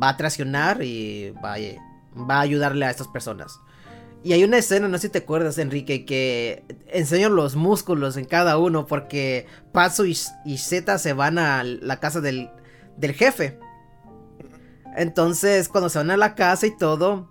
[0.00, 1.58] va a traicionar y va, a-
[2.16, 3.60] va a ayudarle a estas personas.
[4.24, 8.24] Y hay una escena, no sé si te acuerdas, Enrique, que enseñan los músculos en
[8.24, 10.14] cada uno porque Paso y,
[10.58, 12.50] Zeta se van a la casa del,
[12.96, 13.58] del jefe.
[14.96, 17.30] Entonces, cuando se van a la casa y todo,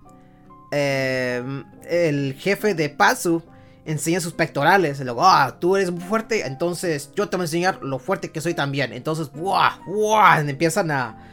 [0.71, 3.41] eh, el jefe de Pazu
[3.85, 4.99] enseña sus pectorales.
[4.99, 8.41] Y luego, ah, tú eres fuerte, entonces yo te voy a enseñar lo fuerte que
[8.41, 8.91] soy también.
[8.91, 9.79] Entonces, ¡buah!
[9.85, 10.41] ¡buah!
[10.41, 11.30] Empiezan a,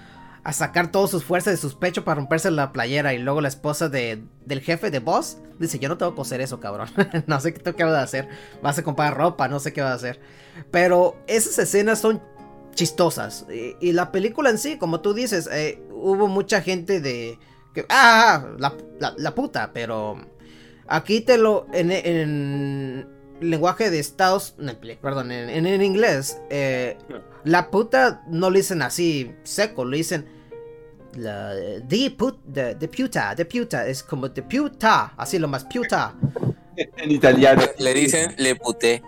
[0.49, 3.13] a sacar todas sus fuerzas de sus pechos para romperse la playera.
[3.13, 6.41] Y luego la esposa de, del jefe de Boss dice: Yo no tengo que coser
[6.41, 6.89] eso, cabrón.
[7.27, 8.29] no sé qué tengo que vas a hacer.
[8.63, 10.21] Vas a comprar ropa, no sé qué vas a hacer.
[10.71, 12.23] Pero esas escenas son
[12.75, 13.45] chistosas.
[13.53, 17.39] Y, y la película en sí, como tú dices, eh, hubo mucha gente de.
[17.75, 20.17] Que, ah, la, la, la puta, pero.
[20.87, 21.67] Aquí te lo.
[21.75, 23.07] En, en
[23.43, 24.55] lenguaje de Estados.
[25.03, 26.41] Perdón, en, en, en inglés.
[26.49, 26.97] eh,
[27.45, 30.38] la puta no lo dicen así seco, lo dicen.
[31.15, 31.53] La,
[31.89, 36.15] the, put, puta, the puta, es como the puta, así lo más puta.
[36.77, 37.63] En italiano.
[37.79, 39.03] Le dicen le puté.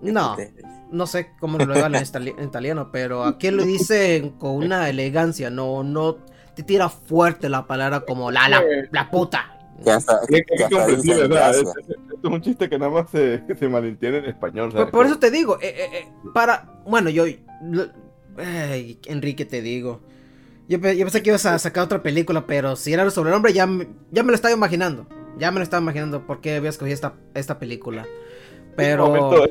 [0.00, 0.54] le No, puté.
[0.90, 4.88] no sé cómo lo digan en, itali- en italiano, pero aquí lo dicen con una
[4.88, 6.16] elegancia, no, no
[6.54, 9.58] te tira fuerte la palabra como la, la, la puta.
[9.84, 10.20] Ya está.
[10.30, 11.64] Ya está es, gracias.
[11.76, 14.72] es- es un chiste que nada más se, se malentiende en español.
[14.72, 17.24] Por, por eso te digo, eh, eh, eh, para, bueno, yo,
[19.06, 20.00] Enrique, te digo.
[20.72, 23.52] Yo, yo pensé que ibas a sacar otra película, pero si era sobre el hombre,
[23.52, 25.06] ya, me- ya me lo estaba imaginando.
[25.38, 28.06] Ya me lo estaba imaginando por qué había escogido esta, esta película.
[28.76, 29.06] Pero...
[29.08, 29.44] Momento,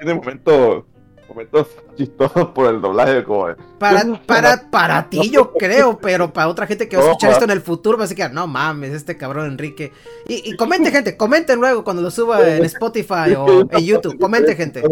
[0.00, 0.84] tiene momentos,
[1.28, 3.46] momentos chistosos por el doblaje, como
[3.78, 7.44] Para, para, para ti yo creo, pero para otra gente que va a escuchar esto
[7.44, 9.92] en el futuro va a decir, no mames, este cabrón Enrique.
[10.26, 14.56] Y, y comente gente, comenten luego cuando lo suba en Spotify o en YouTube, comente
[14.56, 14.82] gente.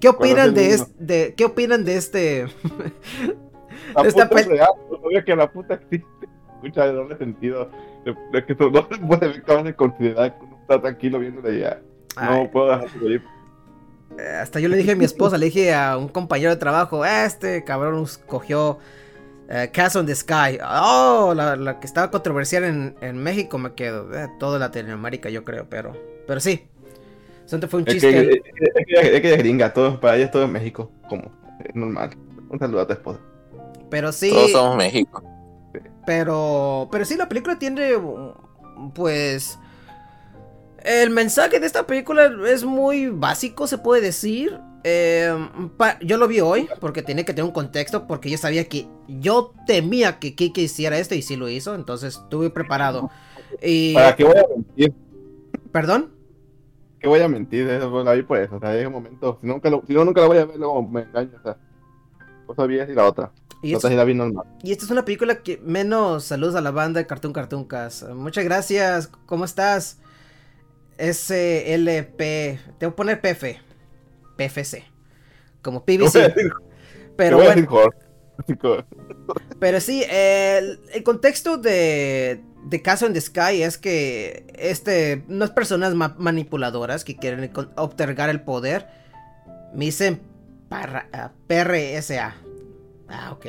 [0.00, 2.46] ¿Qué opinan de, Cuando es- de qué opinan de este
[3.94, 4.68] La Esta puta es pel- real,
[5.02, 6.28] sabía que la puta existe.
[6.56, 7.70] Escucha de doble sentido.
[8.04, 11.80] De, de que no se puede de considerar que uno está tranquilo viéndole ya.
[12.16, 13.22] Ay, No puedo dejar de reír.
[14.18, 17.04] eh, hasta yo le dije a mi esposa, le dije a un compañero de trabajo,
[17.04, 18.78] este cabrón cogió
[19.48, 20.58] eh, Castle in the Sky.
[20.64, 24.12] Oh, la, la que estaba controversial en, en México me quedo.
[24.14, 25.92] Eh, todo Latinoamérica yo creo, pero
[26.26, 26.66] pero sí.
[27.44, 28.10] Eso fue un Es chiste.
[28.10, 30.52] que, es, que, es que- es que es gringa, todo, para ella es todo en
[30.52, 31.30] México, como
[31.64, 32.10] es normal.
[32.48, 33.20] Un saludo a tu esposa.
[33.90, 35.22] Pero sí, Todos somos México.
[36.04, 37.92] pero pero sí la película tiene
[38.94, 39.58] pues
[40.82, 44.58] el mensaje de esta película es muy básico, se puede decir.
[44.84, 45.34] Eh,
[45.76, 48.86] pa- yo lo vi hoy porque tenía que tener un contexto porque yo sabía que
[49.08, 53.08] yo temía que Kiki hiciera esto y sí lo hizo, entonces estuve preparado.
[53.60, 54.94] Y ¿Para qué voy a mentir?
[55.72, 56.10] perdón,
[56.98, 57.68] ¿Qué voy a mentir?
[57.68, 58.56] Eso, la vi por eso.
[58.56, 59.38] O sea, es un momento.
[59.40, 61.36] Si, nunca lo, si no, nunca la voy a ver, luego me engaño.
[61.38, 61.58] O sea,
[62.46, 63.32] cosa bien y la otra.
[63.62, 63.88] Y, esto,
[64.72, 68.04] esta es una película que menos saludos a la banda de Cartoon Cartoon Cast.
[68.10, 69.98] Muchas gracias, ¿cómo estás?
[70.98, 73.58] SLP, te voy a poner PF,
[74.36, 74.84] PFC,
[75.62, 76.18] como PVC.
[76.28, 76.52] decir,
[77.16, 77.66] Pero bueno,
[79.58, 85.50] pero sí, el, el contexto de, de Caso en the Sky es que este, unas
[85.50, 88.86] personas ma- manipuladoras que quieren obtener el poder,
[89.74, 90.20] me dicen
[90.68, 92.36] parra- ah, PRSA.
[93.08, 93.46] Ah, ok.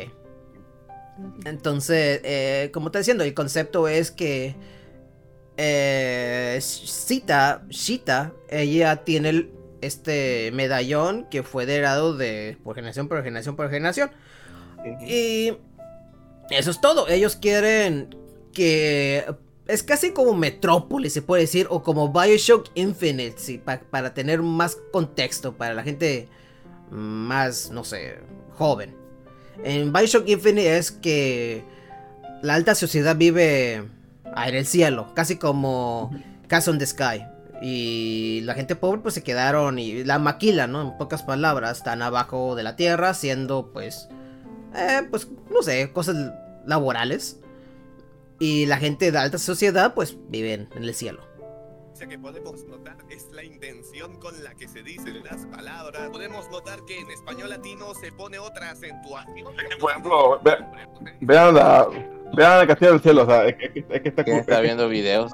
[1.46, 4.56] Entonces, eh, como te diciendo, el concepto es que
[5.58, 9.52] eh, Sita, Shita, ella tiene el-
[9.82, 14.12] este medallón que fue heredado de por generación por generación por generación.
[15.08, 15.54] Y
[16.52, 17.08] eso es todo.
[17.08, 18.16] Ellos quieren
[18.54, 19.26] que
[19.68, 24.42] es casi como Metrópolis, se puede decir, o como Bioshock Infinite, sí, pa- para tener
[24.42, 26.28] más contexto para la gente
[26.92, 28.20] más, no sé,
[28.58, 28.96] joven.
[29.64, 31.64] En Bioshock Infinite es que
[32.42, 33.88] la alta sociedad vive
[34.34, 36.12] ah, en el cielo, casi como
[36.48, 37.26] Castle in the Sky.
[37.62, 40.82] Y la gente pobre pues se quedaron y la maquila, ¿no?
[40.82, 44.10] En pocas palabras, están abajo de la tierra haciendo pues,
[44.76, 46.32] eh, pues, no sé, cosas
[46.66, 47.40] laborales.
[48.40, 51.27] Y la gente de alta sociedad pues viven en el cielo.
[52.06, 56.10] Que podemos notar es la intención con la que se dicen las palabras.
[56.10, 59.48] Podemos notar que en español latino se pone otra acentuación.
[59.80, 60.58] Por ejemplo, ve-
[61.22, 61.88] Vean la.
[62.36, 64.90] Vean el castillo del cielo, o sea, es que, es que está, ¿Quién está viendo
[64.90, 65.32] videos?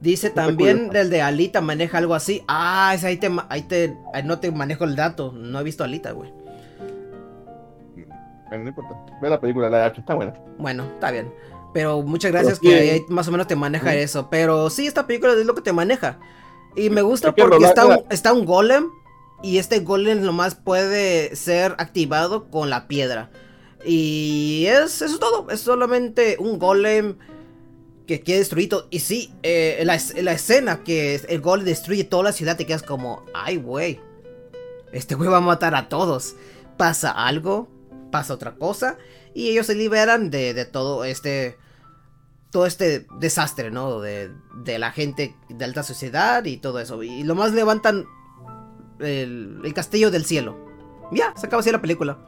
[0.00, 1.00] Dice también curioso.
[1.00, 2.44] el de Alita maneja algo así.
[2.46, 5.32] Ah, ese ahí te, ahí te, ahí no te manejo el dato.
[5.32, 6.32] No he visto Alita, güey.
[8.48, 8.94] Bueno, no importa.
[9.20, 10.32] Ve la película, la de H está buena.
[10.56, 11.32] Bueno, está bien.
[11.74, 12.78] Pero muchas gracias Pero sí.
[12.84, 14.28] que ahí más o menos te maneja eso.
[14.30, 16.18] Pero sí, esta película es lo que te maneja.
[16.76, 18.86] Y me gusta porque está un, maneja- está un golem.
[19.42, 23.30] Y este golem nomás puede ser activado con la piedra.
[23.84, 25.48] Y es, eso es todo.
[25.50, 27.16] Es solamente un golem
[28.06, 28.88] que quiere destruir todo.
[28.90, 32.82] Y sí, eh, la, la escena que el golem destruye toda la ciudad, te quedas
[32.82, 34.00] como, ay, güey.
[34.92, 36.34] Este güey va a matar a todos.
[36.76, 37.68] Pasa algo,
[38.10, 38.96] pasa otra cosa.
[39.38, 41.56] Y ellos se liberan de, de todo este.
[42.50, 44.00] Todo este desastre, ¿no?
[44.00, 44.32] De,
[44.64, 47.04] de la gente de alta sociedad y todo eso.
[47.04, 48.04] Y lo más levantan
[48.98, 50.56] el, castillo del cielo.
[51.12, 52.18] Ya, se acaba así la película.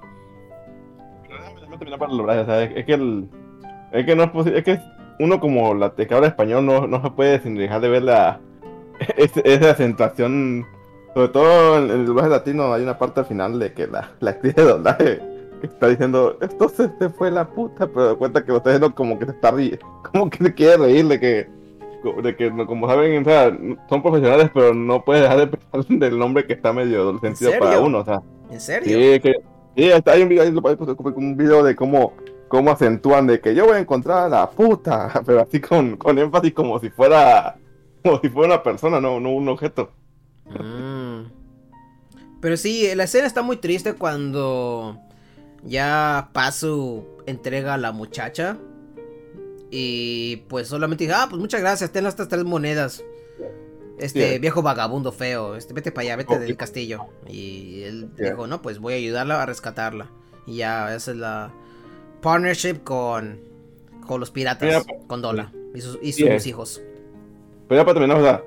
[1.99, 3.29] Para es, que el.
[3.91, 4.59] Es que no es posible.
[4.61, 4.79] Es que
[5.19, 8.39] uno como la que habla español no, no se puede sin dejar de ver la.
[9.17, 10.65] es- esa acentuación.
[11.13, 14.31] Sobre todo en el doblaje latino hay una parte al final de que la, la
[14.31, 15.30] actriz de doblaje
[15.61, 18.95] que está diciendo esto se, fue la puta, pero da cuenta que lo está diciendo
[18.95, 19.79] como que se está riendo,
[20.13, 21.49] como que se quiere reír de que,
[22.23, 23.57] de que como saben, o sea,
[23.89, 27.53] son profesionales, pero no puedes dejar de pensar del nombre que está medio doble sentido
[27.59, 28.23] para uno, o sea.
[28.51, 28.99] ¿En serio?
[28.99, 29.35] Sí, que,
[29.77, 32.15] sí, está- hay un video, lo- un video de cómo,
[32.49, 36.19] cómo acentúan de que yo voy a encontrar a la puta, pero así con, con
[36.19, 37.57] énfasis como si fuera
[38.03, 39.91] como si fuera una persona, no, no un objeto.
[40.47, 41.31] Mm.
[42.41, 44.99] Pero sí, la escena está muy triste cuando
[45.65, 48.59] ya Pazu entrega a la muchacha.
[49.71, 53.05] Y pues solamente dice, ah, pues muchas gracias, ten estas tres monedas.
[53.99, 57.07] Este viejo vagabundo feo, este, vete para allá, vete del castillo.
[57.29, 60.11] Y él dijo, no, pues voy a ayudarla a rescatarla.
[60.47, 61.53] Y ya, esa es la
[62.23, 63.41] partnership con,
[64.07, 66.83] con los piratas, Mira, con Dola y sus, y hijos.
[67.69, 68.43] Pero ya para terminar, o sea,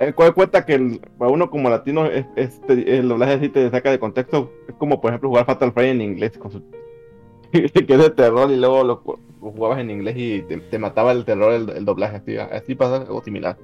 [0.00, 3.90] eh, cuál cuenta que el- para uno como latino este, el doblaje sí te saca
[3.90, 4.52] de contexto.
[4.68, 6.62] Es como, por ejemplo, jugar Fatal Frame en inglés con su...
[7.52, 9.02] que es de terror y luego lo,
[9.40, 12.16] lo jugabas en inglés y te, te mataba el terror el, el doblaje.
[12.16, 13.56] Así, así pasa algo similar.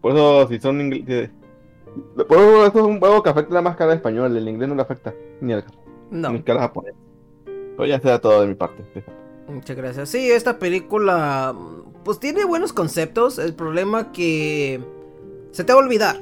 [0.00, 1.30] Por eso, si son inglés...
[2.28, 4.36] Por eso, esto es un juego que afecta la máscara de español.
[4.36, 5.14] El inglés no le afecta.
[5.40, 5.64] Ni al
[6.10, 6.30] No.
[6.32, 6.94] ni al japonés.
[7.44, 8.84] Pero ya será todo de mi parte.
[9.46, 10.08] Muchas gracias.
[10.08, 11.54] Sí, esta película
[12.04, 13.38] pues tiene buenos conceptos.
[13.38, 14.80] El problema que
[15.52, 16.20] se te va a olvidar.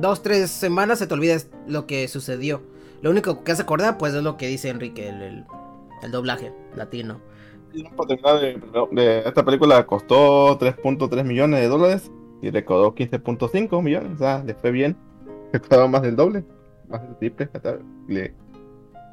[0.00, 1.36] Dos, tres semanas se te olvida
[1.66, 2.62] lo que sucedió.
[3.02, 5.44] Lo único que hace acordar pues es lo que dice Enrique, el,
[6.02, 7.20] el- doblaje latino.
[8.90, 12.10] De, esta película costó 3.3 millones de dólares
[12.42, 14.12] y recaudó 15.5 millones.
[14.14, 14.96] O sea, le fue bien.
[15.52, 16.44] Recaudó más del doble,
[16.88, 17.48] más del triple.
[18.08, 18.34] Le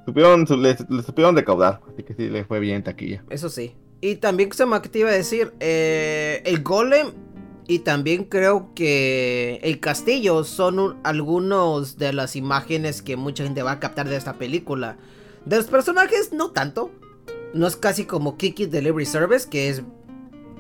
[0.08, 3.24] supieron, su- le, le supieron recaudar, así que sí le fue bien en taquilla.
[3.30, 3.76] Eso sí.
[4.02, 7.08] Y también se me que te iba a decir, eh, el golem
[7.68, 13.62] y también creo que el castillo son un- algunos de las imágenes que mucha gente
[13.64, 14.98] va a captar de esta película.
[15.46, 16.92] De los personajes, no tanto.
[17.54, 19.82] No es casi como Kiki Delivery Service, que es,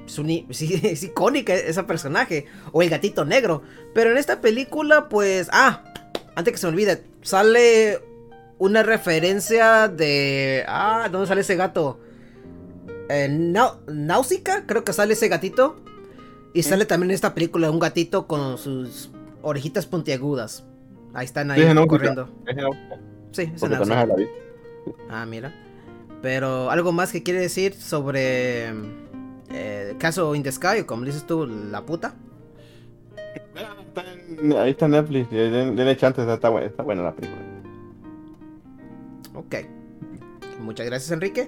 [0.07, 2.45] es, un sí, es icónica esa personaje.
[2.73, 3.61] O el gatito negro.
[3.93, 5.47] Pero en esta película, pues...
[5.53, 5.83] Ah,
[6.35, 7.99] antes que se me olvide, sale
[8.59, 10.63] una referencia de...
[10.67, 11.99] Ah, ¿dónde sale ese gato?
[13.09, 15.77] Eh, Nau- Náusica, creo que sale ese gatito.
[16.53, 19.11] Y sale también en esta película un gatito con sus
[19.43, 20.65] orejitas puntiagudas.
[21.13, 22.29] Ahí están ahí Sí, es corriendo.
[23.31, 24.03] Sí, es Náusica.
[24.17, 24.27] es.
[25.09, 25.53] Ah, mira.
[26.21, 28.69] Pero algo más que quiere decir sobre
[29.51, 32.15] eh, caso In the Sky, o como dices tú, la puta.
[34.39, 37.41] En- Ahí está Netflix, den- denle chance, está, está buena, está buena la película.
[39.47, 39.55] Ok.
[40.61, 41.47] Muchas gracias, Enrique.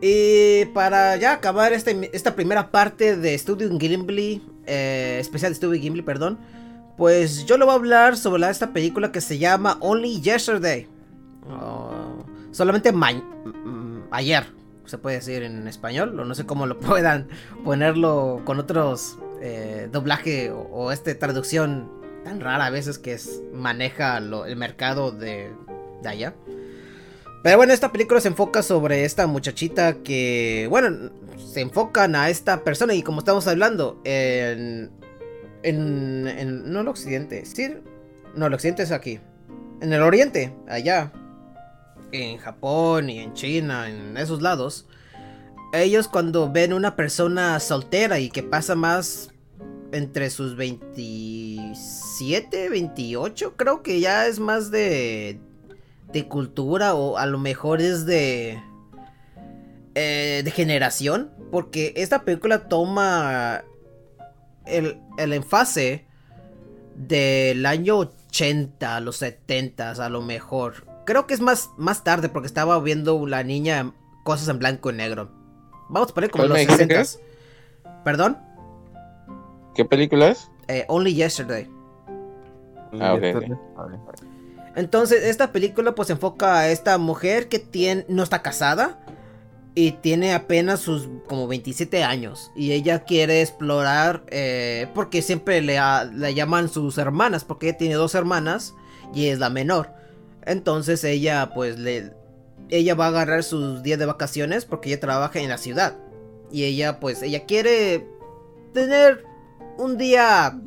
[0.00, 5.80] Y para ya acabar este- esta primera parte de Studio Gimli, eh, especial de Studio
[5.80, 6.38] Gimli, perdón,
[6.96, 10.86] pues yo le voy a hablar sobre la- esta película que se llama Only Yesterday.
[11.50, 14.46] Oh, solamente mm, ayer,
[14.86, 17.28] se puede decir en español, o no sé cómo lo puedan
[17.64, 21.90] ponerlo con otros eh, doblaje o, o esta traducción
[22.24, 25.50] tan rara a veces que es, maneja lo- el mercado de,
[26.02, 26.34] de allá.
[27.46, 32.64] Pero bueno, esta película se enfoca sobre esta muchachita que, bueno, se enfocan a esta
[32.64, 34.90] persona y como estamos hablando, en,
[35.62, 37.72] en, en- no el occidente, sí,
[38.34, 39.20] no, el occidente es aquí,
[39.80, 41.12] en el oriente, allá,
[42.10, 44.88] en Japón y en China, en esos lados,
[45.72, 49.30] ellos cuando ven una persona soltera y que pasa más
[49.92, 55.38] entre sus 27, 28, creo que ya es más de
[56.12, 58.62] de cultura o a lo mejor es de
[59.94, 63.64] eh, de generación porque esta película toma
[64.66, 66.04] el, el enfase
[66.94, 70.86] del año 80 los 70 a lo mejor.
[71.04, 73.92] Creo que es más más tarde porque estaba viendo la niña
[74.24, 75.30] cosas en blanco y negro.
[75.88, 77.24] Vamos a poner como ¿Cuál los me dijiste que 60
[78.04, 78.38] perdón
[79.76, 80.50] ¿Qué película es?
[80.68, 81.68] Eh, Only Yesterday.
[82.98, 84.35] Ah, ok, Y
[84.76, 89.00] Entonces, esta película pues enfoca a esta mujer que tiene, no está casada
[89.74, 92.50] y tiene apenas sus como 27 años.
[92.54, 98.14] Y ella quiere explorar, eh, porque siempre le llaman sus hermanas, porque ella tiene dos
[98.14, 98.74] hermanas
[99.14, 99.90] y es la menor.
[100.44, 102.12] Entonces ella pues le...
[102.68, 105.96] Ella va a agarrar sus días de vacaciones porque ella trabaja en la ciudad.
[106.50, 108.06] Y ella pues, ella quiere
[108.72, 109.24] tener
[109.78, 110.58] un día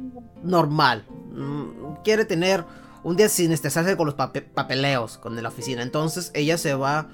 [0.44, 1.06] normal.
[1.32, 2.64] Mm, Quiere tener
[3.04, 5.82] un día sin estresarse con los pape- papeleos con la oficina.
[5.82, 7.08] Entonces ella se va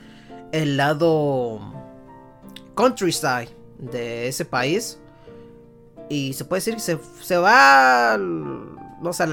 [0.52, 1.60] el lado
[2.76, 5.00] countryside de ese país.
[6.08, 9.26] Y se puede decir que se, se va, no sé,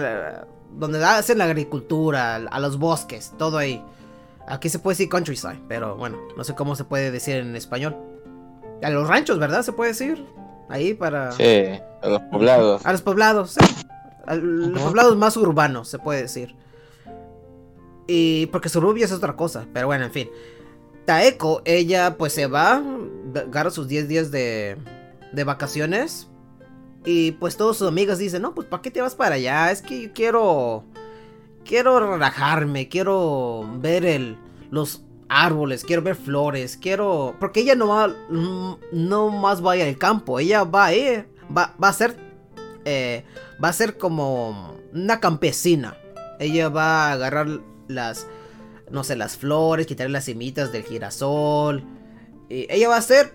[0.75, 3.85] donde hacen la agricultura, a los bosques, todo ahí.
[4.49, 7.95] Aquí se puede decir countryside, pero bueno, no sé cómo se puede decir en español.
[8.83, 9.63] A los ranchos, ¿verdad?
[9.63, 10.27] Se puede decir.
[10.71, 11.33] Ahí para...
[11.33, 11.65] Sí,
[12.03, 12.87] a los poblados.
[12.87, 13.87] A los poblados, sí.
[14.27, 16.55] Los poblados más urbanos, se puede decir.
[18.07, 20.31] Y porque suburbia es otra cosa, pero bueno, en fin.
[21.05, 22.83] Taeko, ella pues se va,
[23.35, 24.77] agarra sus 10 días de,
[25.33, 26.29] de vacaciones.
[27.05, 29.71] Y pues todos sus amigas dicen, no, pues ¿para qué te vas para allá?
[29.71, 30.85] Es que yo quiero...
[31.65, 34.37] quiero relajarme, quiero ver el,
[34.71, 37.35] los árboles, quiero ver flores, quiero...
[37.41, 40.95] Porque ella no va, mm, no más va a ir al campo, ella va a
[40.95, 42.17] ir, va, va a ser,
[42.85, 43.25] eh,
[43.63, 45.97] va a ser como una campesina.
[46.39, 47.49] Ella va a agarrar
[47.89, 48.27] las,
[48.91, 51.85] no sé, las flores, quitar las semitas del girasol.
[52.49, 53.33] Y ella va a hacer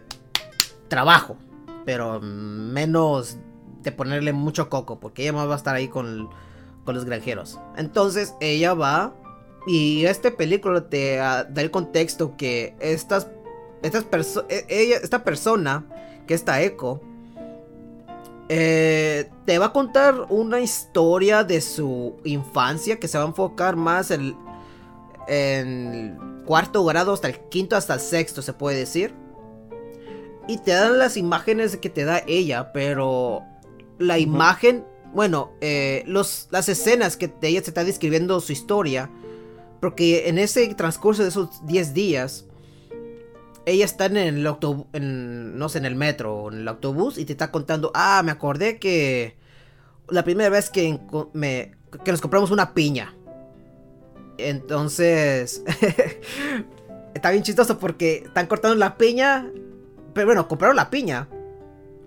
[0.87, 1.37] trabajo,
[1.85, 3.37] pero menos
[3.81, 6.29] de ponerle mucho coco, porque ella más va a estar ahí con,
[6.83, 7.59] con los granjeros.
[7.77, 9.13] Entonces ella va
[9.65, 13.27] y este película te ah, da el contexto que estas,
[13.81, 15.85] estas perso- e- ella, esta persona,
[16.25, 17.01] que está Echo,
[18.49, 23.75] eh, te va a contar una historia de su infancia que se va a enfocar
[23.75, 24.37] más en,
[25.27, 29.13] en cuarto grado hasta el quinto hasta el sexto, se puede decir.
[30.47, 33.43] Y te dan las imágenes que te da ella, pero
[33.99, 39.11] la imagen, bueno, eh, los, las escenas que ella se está describiendo su historia,
[39.81, 42.45] porque en ese transcurso de esos 10 días,
[43.67, 47.25] ella está en el autobús, no sé, en el metro o en el autobús y
[47.25, 49.35] te está contando, ah, me acordé que
[50.07, 50.97] la primera vez que,
[51.33, 53.13] me, que nos compramos una piña.
[54.37, 55.63] Entonces,
[57.13, 59.51] está bien chistoso porque están cortando la piña,
[60.13, 61.27] pero bueno, compraron la piña.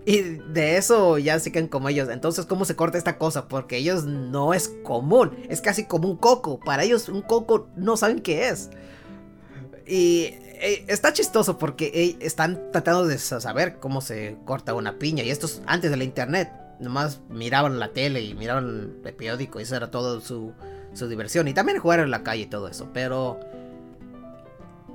[0.03, 2.09] Y de eso ya se quedan como ellos.
[2.09, 3.47] Entonces, ¿cómo se corta esta cosa?
[3.47, 5.37] Porque ellos no es común.
[5.47, 6.59] Es casi como un coco.
[6.59, 8.71] Para ellos un coco no saben qué es.
[9.85, 10.33] Y
[10.87, 15.23] está chistoso porque están tratando de sa- saber cómo se corta una piña.
[15.23, 16.51] Y esto es antes de la internet.
[16.79, 19.59] Nomás miraban la tele y miraban el periódico.
[19.59, 20.53] Y eso era todo su,
[20.93, 21.47] su diversión.
[21.47, 22.89] Y también jugar en la calle y todo eso.
[22.93, 23.39] Pero...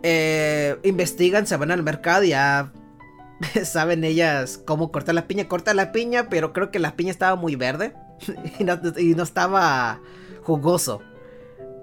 [0.03, 2.73] eh, investigan, se van al mercado y ya
[3.65, 5.49] saben ellas cómo cortar la piña.
[5.49, 7.95] Corta la piña, pero creo que la piña estaba muy verde
[8.59, 10.01] y no, y no estaba
[10.43, 11.03] jugoso.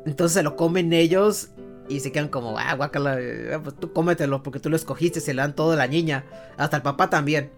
[0.06, 1.50] Entonces lo comen ellos
[1.90, 5.34] y se quedan como, ah, guácala, eh, pues tú cómetelo porque tú lo escogiste, se
[5.34, 6.26] le dan todo a la niña,
[6.58, 7.52] hasta el papá también.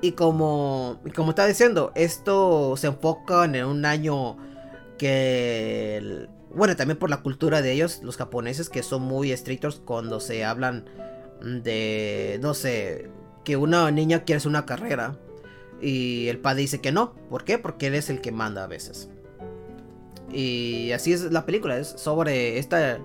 [0.00, 4.36] Y como, como estaba diciendo, esto se enfoca en un año
[4.98, 10.20] que, bueno, también por la cultura de ellos, los japoneses, que son muy estrictos cuando
[10.20, 10.84] se hablan
[11.42, 13.08] de, no sé,
[13.44, 15.16] que una niña quiere hacer una carrera
[15.80, 17.14] y el padre dice que no.
[17.28, 17.58] ¿Por qué?
[17.58, 19.08] Porque él es el que manda a veces.
[20.32, 22.98] Y así es la película, es sobre esta...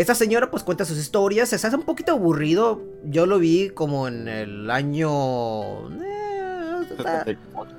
[0.00, 2.80] Esta señora pues cuenta sus historias, se hace un poquito aburrido.
[3.04, 5.90] Yo lo vi como en el año...
[6.02, 7.76] eh, está- 74.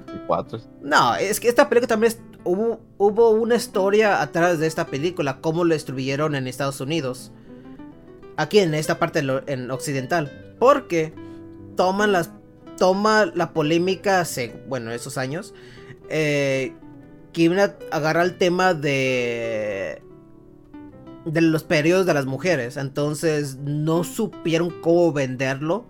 [0.83, 5.39] no, es que esta película también es- hubo, hubo una historia atrás de esta película,
[5.41, 7.31] cómo lo distribuyeron en Estados Unidos.
[8.37, 10.55] Aquí en esta parte lo- en occidental.
[10.59, 11.13] Porque
[11.75, 12.29] toman las.
[12.77, 15.53] Toma la polémica hace, bueno, esos años.
[16.09, 16.73] eh,
[17.33, 20.03] que iban a agarrar el tema de.
[21.25, 22.77] De los periodos de las mujeres.
[22.77, 25.85] Entonces no supieron cómo venderlo.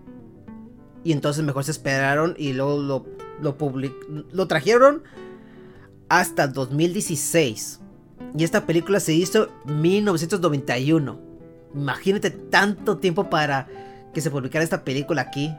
[1.04, 3.06] Y entonces mejor se esperaron y luego lo,
[3.40, 5.02] lo, public- lo trajeron
[6.08, 7.80] hasta 2016.
[8.36, 11.20] Y esta película se hizo en 1991.
[11.74, 13.66] Imagínate tanto tiempo para
[14.14, 15.52] que se publicara esta película aquí,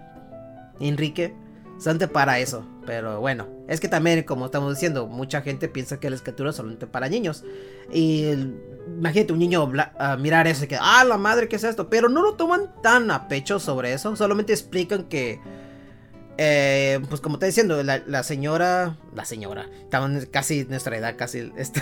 [0.79, 1.35] Enrique.
[2.11, 2.65] Para eso.
[2.85, 6.55] Pero bueno, es que también, como estamos diciendo, mucha gente piensa que la escritura es
[6.55, 7.43] solamente para niños.
[7.91, 8.29] Y
[8.87, 9.71] imagínate un niño
[10.19, 11.89] mirar eso y que, ah, la madre, ¿qué es esto?
[11.89, 14.15] Pero no lo toman tan a pecho sobre eso.
[14.15, 15.41] Solamente explican que,
[16.37, 21.51] eh, pues como está diciendo, la, la señora, la señora, estaban casi nuestra edad, casi,
[21.57, 21.81] este,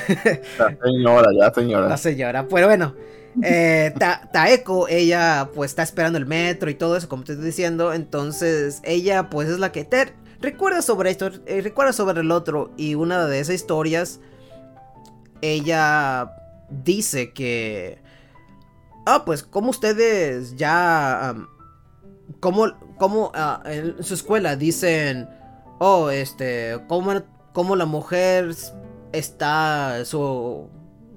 [0.57, 1.87] Ya, señora, ya, señora.
[1.89, 2.47] la señora.
[2.47, 2.95] Pero bueno,
[3.43, 7.45] eh, Ta- Taeko, ella pues está esperando el metro y todo eso, como te estoy
[7.45, 7.93] diciendo.
[7.93, 12.71] Entonces, ella pues es la que te recuerda sobre esto, eh, recuerda sobre el otro.
[12.77, 14.19] Y una de esas historias,
[15.41, 16.31] ella
[16.69, 18.01] dice que...
[19.05, 21.35] Ah, pues como ustedes ya...
[22.39, 22.67] como,
[22.97, 25.29] como ah, en su escuela dicen...
[25.79, 26.79] Oh, este...
[26.87, 27.23] Como,
[27.53, 28.53] como la mujer
[29.11, 30.05] está...
[30.05, 30.69] Su,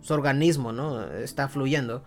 [0.04, 1.02] su organismo, ¿no?
[1.02, 2.04] Está fluyendo.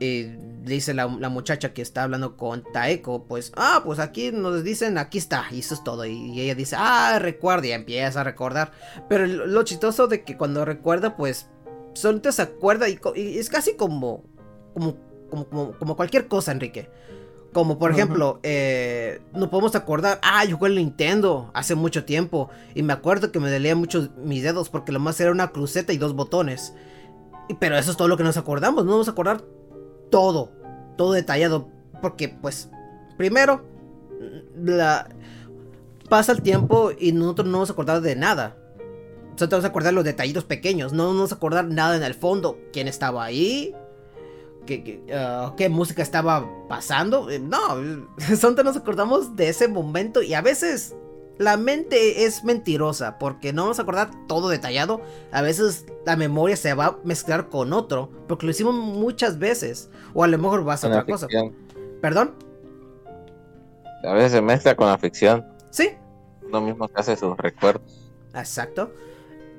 [0.00, 0.24] Y
[0.64, 4.98] dice la, la muchacha que está hablando con Taeko, pues, ah, pues aquí nos dicen,
[4.98, 6.04] aquí está, y eso es todo.
[6.04, 8.72] Y, y ella dice, ah, recuerda, y empieza a recordar.
[9.08, 11.48] Pero lo, chistoso de que cuando recuerda, pues,
[11.94, 14.24] solamente se acuerda y, es casi como,
[14.74, 14.96] como,
[15.78, 16.88] como, cualquier cosa, Enrique.
[17.52, 22.50] Como por ejemplo, eh, nos podemos acordar, ah, yo jugué el Nintendo hace mucho tiempo
[22.74, 25.92] y me acuerdo que me dolía mucho mis dedos porque lo más era una cruceta
[25.92, 26.74] y dos botones.
[27.58, 29.42] Pero eso es todo lo que nos acordamos, no vamos a acordar
[30.10, 30.52] todo,
[30.96, 31.68] todo detallado,
[32.00, 32.70] porque pues,
[33.16, 33.64] primero,
[34.56, 35.08] la,
[36.08, 38.56] pasa el tiempo y nosotros no nos acordamos de nada.
[39.36, 40.92] Solo te vas a acordar los detallitos pequeños.
[40.92, 42.58] No nos vamos a acordar nada en el fondo.
[42.72, 43.74] ¿Quién estaba ahí?
[44.66, 47.30] ¿Qué, qué, ah, qué música estaba pasando?
[47.30, 47.58] Eh, no,
[48.36, 50.22] solo nos acordamos de ese momento.
[50.22, 50.96] Y a veces
[51.38, 53.18] la mente es mentirosa.
[53.18, 55.00] Porque no vamos a acordar todo detallado.
[55.32, 58.10] A veces la memoria se va a mezclar con otro.
[58.26, 59.90] Porque lo hicimos muchas veces.
[60.14, 61.28] O a lo mejor vas a la otra cosa.
[62.00, 62.34] ¿Perdón?
[64.04, 65.44] A veces se mezcla con la ficción.
[65.70, 65.90] Sí,
[66.46, 68.12] Uno mismo se hace sus recuerdos.
[68.34, 68.92] Exacto.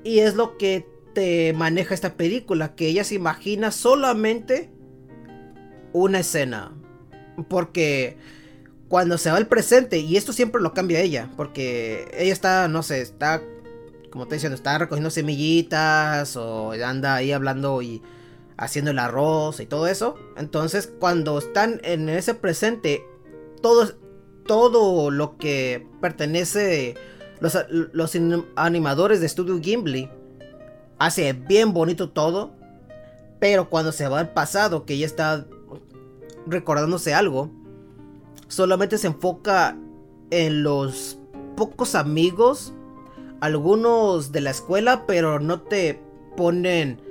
[0.04, 4.72] Y es lo que te maneja esta película, que ella se imagina solamente
[5.94, 6.72] una escena.
[7.50, 8.18] Porque
[8.90, 12.82] cuando se va al presente, y esto siempre lo cambia ella, porque ella está, no
[12.82, 13.42] sé, está,
[14.10, 18.02] como te diciendo, está recogiendo semillitas o anda ahí hablando y
[18.58, 20.16] haciendo el arroz y todo eso.
[20.38, 23.06] Entonces, cuando están en ese presente,
[23.62, 23.94] todo,
[24.48, 26.96] todo lo que pertenece
[27.40, 28.18] los, los
[28.56, 30.10] animadores de Studio Gimli
[30.98, 32.56] hace bien bonito todo,
[33.40, 35.46] pero cuando se va al pasado, que ella está
[36.48, 37.52] recordándose algo,
[38.50, 39.78] solamente se enfoca
[40.32, 41.18] en los
[41.56, 42.74] pocos amigos,
[43.40, 46.02] algunos de la escuela, pero no te
[46.36, 47.02] ponen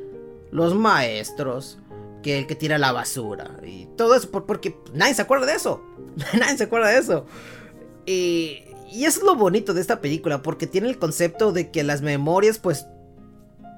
[0.51, 1.79] los maestros,
[2.23, 5.55] que el que tira la basura y todo eso, por- porque nadie se acuerda de
[5.55, 5.81] eso,
[6.39, 7.25] nadie se acuerda de eso.
[8.07, 8.59] Y,
[8.91, 12.03] y eso es lo bonito de esta película, porque tiene el concepto de que las
[12.03, 12.87] memorias, pues,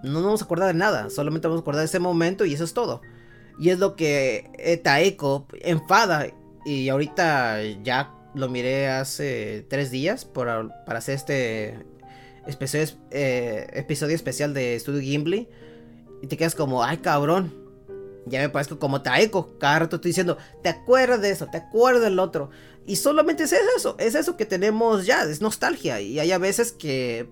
[0.03, 2.55] no nos vamos a acordar de nada, solamente vamos a acordar de ese momento y
[2.55, 3.03] eso es todo.
[3.59, 6.27] Y es lo que eh, Taeko enfada,
[6.65, 11.85] y ahorita ya lo miré hace tres días para hacer este
[13.11, 15.49] eh, episodio especial de Studio Gimli,
[16.23, 17.55] y te quedas como, ay cabrón,
[18.27, 19.59] ya me parezco como Taeko.
[19.59, 21.47] Cada rato estoy diciendo, ¿te acuerdas de eso?
[21.47, 22.51] ¿Te acuerdas del otro?
[22.87, 26.01] Y solamente es eso, es eso que tenemos ya, es nostalgia.
[26.01, 27.29] Y hay a veces que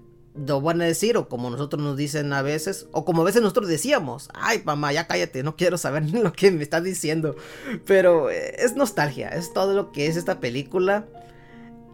[0.47, 3.43] lo van a decir, o como nosotros nos dicen a veces, o como a veces
[3.43, 7.37] nosotros decíamos, ay mamá, ya cállate, no quiero saber ni lo que me estás diciendo.
[7.87, 11.07] Pero eh, es nostalgia, es todo lo que es esta película.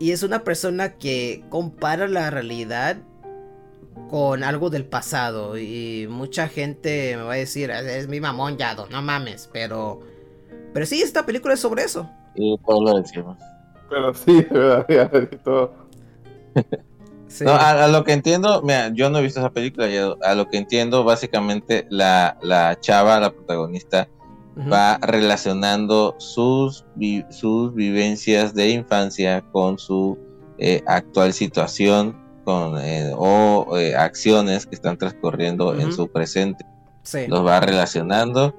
[0.00, 2.96] Y es una persona que compara la realidad
[4.10, 5.56] con algo del pasado.
[5.56, 9.48] Y mucha gente me va a decir, es, es mi mamón Yado, no mames.
[9.52, 10.00] Pero,
[10.72, 12.10] pero sí, esta película es sobre eso.
[12.34, 13.38] Y todos lo decimos.
[13.88, 15.72] Pero sí, de verdad, y todo.
[17.34, 17.44] Sí.
[17.44, 19.88] No, a, a lo que entiendo, mira, yo no he visto esa película,
[20.22, 24.08] a lo que entiendo, básicamente la, la chava, la protagonista,
[24.72, 30.16] va relacionando sus, vi- sus vivencias de infancia con su
[30.58, 36.64] eh, actual situación con, eh, o eh, acciones que están transcurriendo en su presente.
[37.02, 37.26] Sí.
[37.26, 38.54] Los va relacionando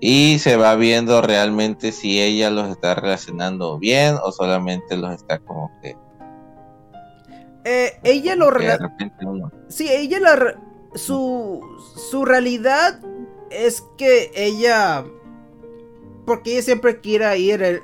[0.00, 5.38] y se va viendo realmente si ella los está relacionando bien o solamente los está
[5.38, 5.94] como que,
[7.64, 9.52] Eh, ella lo de repente uno.
[9.68, 10.56] Sí, ella la
[10.94, 11.60] su
[12.10, 13.00] su realidad
[13.50, 15.04] es que ella
[16.26, 17.80] porque ella siempre quiere ir en,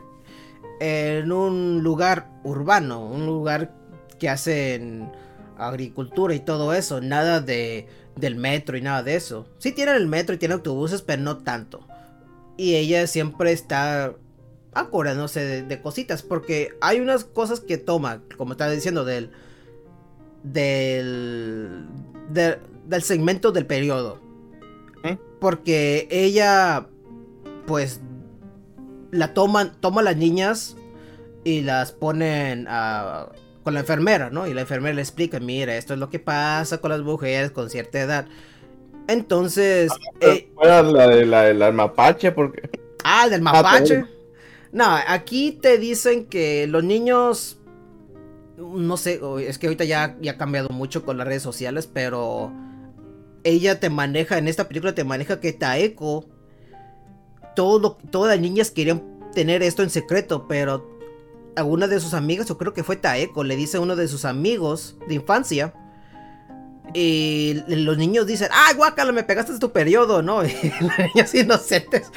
[0.80, 3.74] en un lugar urbano, un lugar
[4.18, 5.10] que hacen
[5.56, 9.46] agricultura y todo eso, nada de del metro y nada de eso.
[9.58, 11.86] Sí tienen el metro y tienen autobuses, pero no tanto.
[12.56, 14.14] Y ella siempre está
[14.74, 19.30] acordándose de, de cositas porque hay unas cosas que toma, como estaba diciendo del
[20.42, 21.86] del
[22.30, 24.20] de- del segmento del periodo.
[25.04, 25.16] ¿Eh?
[25.40, 26.86] Porque ella
[27.66, 28.00] pues
[29.10, 30.76] la toman toma a las niñas
[31.44, 33.28] y las ponen a-
[33.62, 34.46] con la enfermera, ¿no?
[34.46, 37.68] Y la enfermera le explica, mira, esto es lo que pasa con las mujeres con
[37.68, 38.26] cierta edad.
[39.06, 42.68] Entonces, eh, Fuera la de la del mapache, porque.
[43.04, 44.04] Ah, el del Ah, mapache.
[44.72, 47.57] No, aquí te dicen que los niños.
[48.58, 52.52] No sé, es que ahorita ya, ya ha cambiado mucho con las redes sociales, pero.
[53.44, 56.26] Ella te maneja, en esta película te maneja que Taeko.
[57.54, 59.02] Todo todas las niñas querían
[59.32, 60.98] tener esto en secreto, pero.
[61.54, 64.24] Alguna de sus amigas, o creo que fue Taeko, le dice a uno de sus
[64.24, 65.72] amigos de infancia.
[66.94, 70.22] Y los niños dicen, ¡ay, guácala, me pegaste en tu periodo!
[70.22, 70.42] ¿No?
[70.44, 72.10] Y las niñas inocentes.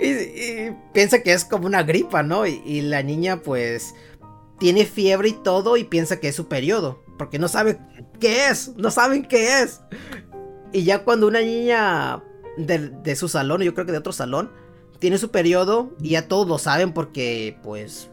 [0.00, 2.46] Y, y piensa que es como una gripa, ¿no?
[2.46, 3.94] Y la niña pues
[4.58, 7.78] tiene fiebre y todo y piensa que es su periodo, porque no sabe
[8.20, 9.80] qué es, no saben qué es.
[10.72, 12.22] Y ya cuando una niña
[12.56, 14.50] de, de su salón, yo creo que de otro salón,
[14.98, 18.10] tiene su periodo y ya todos lo saben porque pues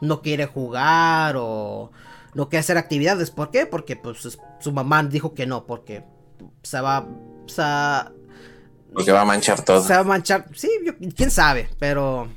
[0.00, 1.90] no quiere jugar o
[2.34, 3.30] no quiere hacer actividades.
[3.30, 3.66] ¿Por qué?
[3.66, 6.04] Porque pues es- su mamá dijo que no, porque
[6.62, 7.06] se va...
[7.46, 8.12] Se va-
[8.92, 9.82] Porque va a manchar todo.
[9.82, 10.46] se va a manchar.
[10.54, 12.28] Sí, yo- quién sabe, pero.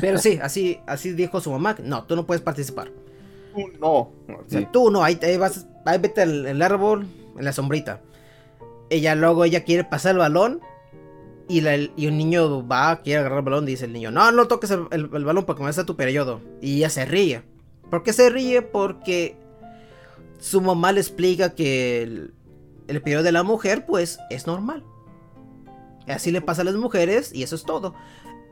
[0.00, 1.76] Pero sí, así, así dijo su mamá.
[1.82, 2.90] No, tú no puedes participar.
[3.80, 3.90] No.
[3.90, 4.12] O
[4.46, 8.00] sea, tú no, ahí, ahí vas, ahí vete al el árbol, en la sombrita.
[8.90, 10.60] Ella luego ella quiere pasar el balón
[11.48, 14.46] y, la- y un niño va, quiere agarrar el balón, dice el niño, no, no
[14.46, 16.40] toques el, el- el balón porque me está tu periodo.
[16.62, 17.42] Y ella se ríe.
[17.90, 18.62] ¿Por qué se ríe?
[18.62, 19.36] Porque
[20.38, 22.34] su mamá le explica que el,
[22.86, 24.84] el periodo de la mujer pues es normal.
[26.06, 27.94] Así le pasa a las mujeres y eso es todo.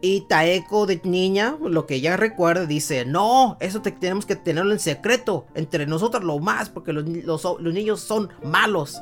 [0.03, 4.72] Y Taeko de niña, lo que ella recuerda, dice, no, eso te- tenemos que tenerlo
[4.72, 9.01] en secreto, entre nosotros lo más, porque los, ni- los- los niños son malos.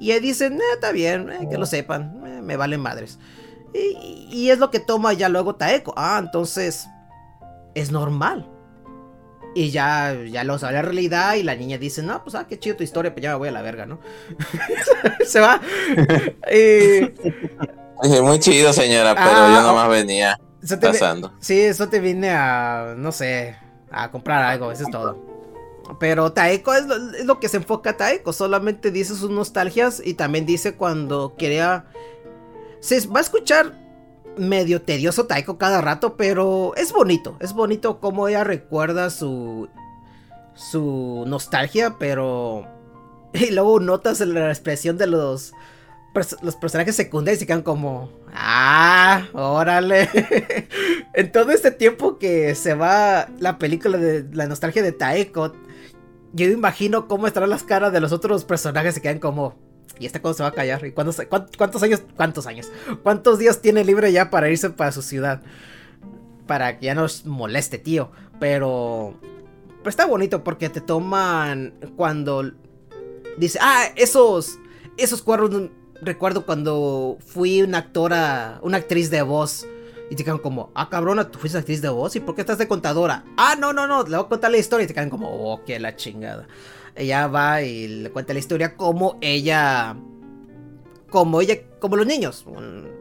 [0.00, 3.18] Y ella dice, "Eh, está bien, eh, que lo sepan, eh, me valen madres.
[3.72, 5.94] Y, y es lo que toma ya luego Taeko.
[5.96, 6.86] Ah, entonces
[7.74, 8.50] es normal.
[9.56, 12.58] Y ya, ya lo sabe la realidad y la niña dice, no, pues ah, qué
[12.58, 14.00] chido tu historia, pues ya me voy a la verga, ¿no?
[15.24, 15.60] Se va.
[16.52, 17.12] Y
[18.02, 21.32] Dije, muy chido, señora, pero Ah, yo nomás venía te- pasando.
[21.40, 23.56] Sí, eso te vine a, no sé,
[23.90, 25.18] a comprar algo, eso es todo.
[26.00, 30.14] Pero Taeko es lo, es lo que se enfoca Taeko, solamente dice sus nostalgias y
[30.14, 31.84] también dice cuando quería...
[32.80, 33.72] Se va a escuchar
[34.36, 39.68] medio tedioso Taeko cada rato, pero es bonito, es bonito como ella recuerda su...
[40.54, 42.66] su nostalgia, pero...
[43.34, 45.52] Y luego notas la expresión de los...
[46.42, 48.10] los personajes secundarios y quedan como...
[48.32, 50.08] Ah, órale.
[51.14, 55.52] en todo este tiempo que se va la película de la nostalgia de Taeko,
[56.32, 58.94] yo imagino cómo estarán las caras de los otros personajes.
[58.94, 59.54] Se quedan como.
[60.00, 60.84] ¿Y esta cuándo se va a callar?
[60.84, 62.02] ¿Y se- cuántos años?
[62.16, 62.72] ¿Cuántos años?
[63.04, 65.42] ¿Cuántos días tiene libre ya para irse para su ciudad?
[66.48, 68.10] Para que ya no os moleste, tío.
[68.40, 69.14] Pero.
[69.78, 72.50] Pero está bonito porque te toman cuando.
[73.38, 74.58] Dice, ah, esos.
[74.96, 75.70] Esos cuadros.
[76.00, 78.58] Recuerdo cuando fui una actora.
[78.62, 79.66] Una actriz de voz.
[80.10, 82.14] Y te quedan como, ah, cabrona, tú fuiste actriz de voz.
[82.14, 83.24] ¿Y por qué estás de contadora?
[83.36, 84.84] Ah, no, no, no, le voy a contar la historia.
[84.84, 86.46] Y te quedan como, oh, qué la chingada.
[86.94, 89.96] Ella va y le cuenta la historia como ella.
[91.10, 92.44] Como ella, como los niños.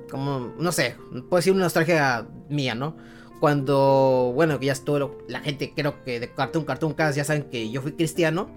[0.09, 0.95] Como, no sé,
[1.29, 2.95] puede ser una nostalgia mía, ¿no?
[3.39, 7.43] Cuando, bueno, que ya estuvo la gente, creo que de Cartoon Cartoon Cast ya saben
[7.43, 8.49] que yo fui cristiano.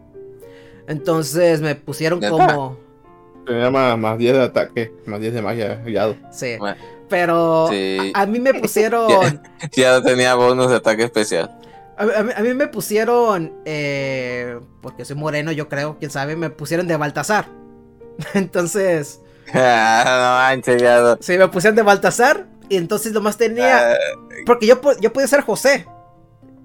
[0.87, 2.86] Entonces me pusieron como.
[3.47, 6.17] Tenía más, más 10 de ataque, más 10 de magia guiado.
[6.33, 6.57] Sí.
[6.59, 6.77] Bueno,
[7.09, 8.13] Pero Sí.
[8.15, 9.41] a, a mí me pusieron.
[9.73, 11.51] Ya no tenía bonus de ataque especial.
[11.97, 13.53] A, a mí, a mí me pusieron.
[13.65, 16.37] eh, porque soy moreno, yo creo, quién sabe.
[16.37, 17.47] Me pusieron de Baltasar.
[18.35, 19.21] Entonces.
[19.55, 21.19] Ah, no manches, ya no.
[21.21, 22.47] Sí, me pusieron de Baltasar.
[22.69, 23.93] Y entonces nomás tenía.
[23.93, 23.97] Ah,
[24.45, 25.87] Porque yo, yo podía ser José.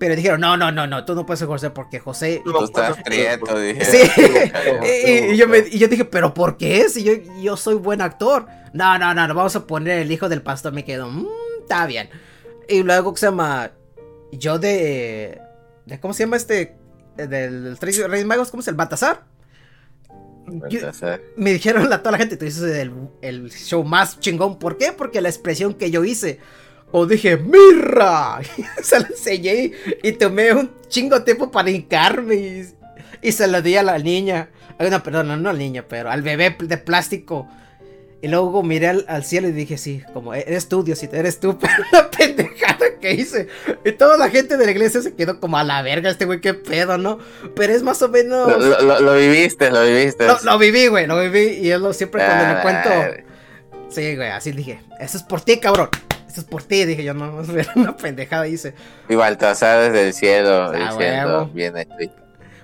[0.02, 2.42] Pero dijeron, no, no, no, no, tú no puedes ser José porque José.
[2.44, 3.86] tú estás prieto, dije.
[3.86, 4.00] Sí.
[5.06, 6.90] y, y yo me- y yo dije, ¿pero por qué?
[6.90, 8.48] Si yo, yo soy buen actor.
[8.74, 10.74] No, no, no, no, vamos a poner el hijo del pastor.
[10.74, 11.28] Me quedo, "Mm,
[11.62, 12.10] está bien.
[12.68, 13.74] Y luego, ¿qué se llama?
[14.32, 15.40] Yo de.
[15.86, 16.76] de ¿Cómo se llama este?
[17.16, 19.24] Del Tres Reyes Magos, ¿cómo es el Baltasar?
[20.68, 21.22] Yo- Baltasar.
[21.38, 22.92] me dijeron a toda la gente, tú dices el,
[23.22, 24.58] el show más chingón.
[24.58, 24.94] ¿Por qué?
[24.94, 26.40] Porque la expresión que yo hice.
[26.92, 28.40] O dije, ¡Mirra!
[28.84, 29.72] se la enseñé
[30.04, 32.70] y tomé un chingo de tiempo para hincarme y,
[33.22, 34.50] y se lo di a la niña.
[34.78, 37.48] Ay, No, perdón, no a la niña, pero al bebé de plástico.
[38.24, 41.58] Y luego miré al, al cielo y dije, sí, como eres tú, Diosito, eres tú,
[41.62, 43.48] pero la pendejada que hice.
[43.84, 46.40] Y toda la gente de la iglesia se quedó como a la verga, este güey,
[46.40, 47.18] qué pedo, ¿no?
[47.56, 48.48] Pero es más o menos...
[48.48, 50.28] Lo, lo- lo- lo viviste, lo viviste.
[50.28, 53.26] Lo, lo viví, güey, lo viví y es lo siempre cuando Ah, le cuento.
[53.90, 55.90] Sí, güey, así dije, eso es por ti, cabrón.
[56.32, 58.74] Eso es por ti, dije yo, no, era una pendejada hice.
[59.10, 61.92] Y Baltasar desde el cielo Ah, diciendo, bien hecho.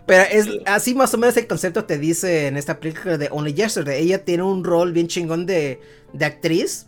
[0.06, 3.54] Pero es así más o menos el concepto te dice en esta película de Only
[3.54, 4.02] Yesterday.
[4.02, 5.82] Ella tiene un rol bien chingón de,
[6.14, 6.88] de actriz.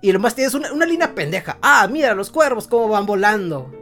[0.00, 1.58] Y lo más tienes una, una línea pendeja.
[1.60, 3.74] Ah, mira los cuervos cómo van volando.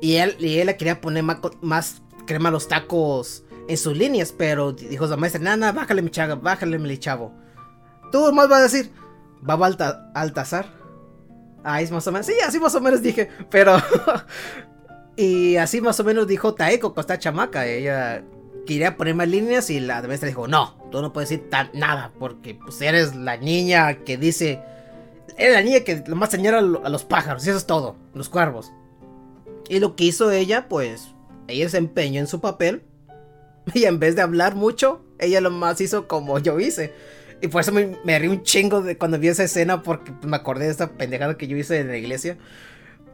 [0.00, 3.96] Y él, y él le quería poner más, más crema a los tacos en sus
[3.96, 4.30] líneas.
[4.30, 7.32] Pero dijo la maestra, nana, bájale mi chavo, bájale mi chavo.
[8.12, 8.92] Tú más vas a decir,
[9.42, 10.77] va a Altazar.
[11.64, 12.26] Ah, es más o menos.
[12.26, 13.28] Sí, así más o menos dije.
[13.50, 13.76] Pero.
[15.16, 17.66] y así más o menos dijo Taeko con esta chamaca.
[17.66, 18.24] Ella
[18.66, 22.12] quería poner más líneas y la maestra dijo: No, tú no puedes decir tan, nada.
[22.18, 24.62] Porque pues eres la niña que dice.
[25.36, 27.46] Eres la niña que lo más señala a los pájaros.
[27.46, 27.96] Y eso es todo.
[28.14, 28.72] Los cuervos.
[29.68, 31.14] Y lo que hizo ella, pues.
[31.46, 32.84] Ella se empeñó en su papel.
[33.74, 36.94] Y en vez de hablar mucho, ella lo más hizo como yo hice.
[37.40, 40.26] Y por eso me, me rí un chingo de cuando vi esa escena porque pues,
[40.26, 42.36] me acordé de esta pendejada que yo hice en la iglesia.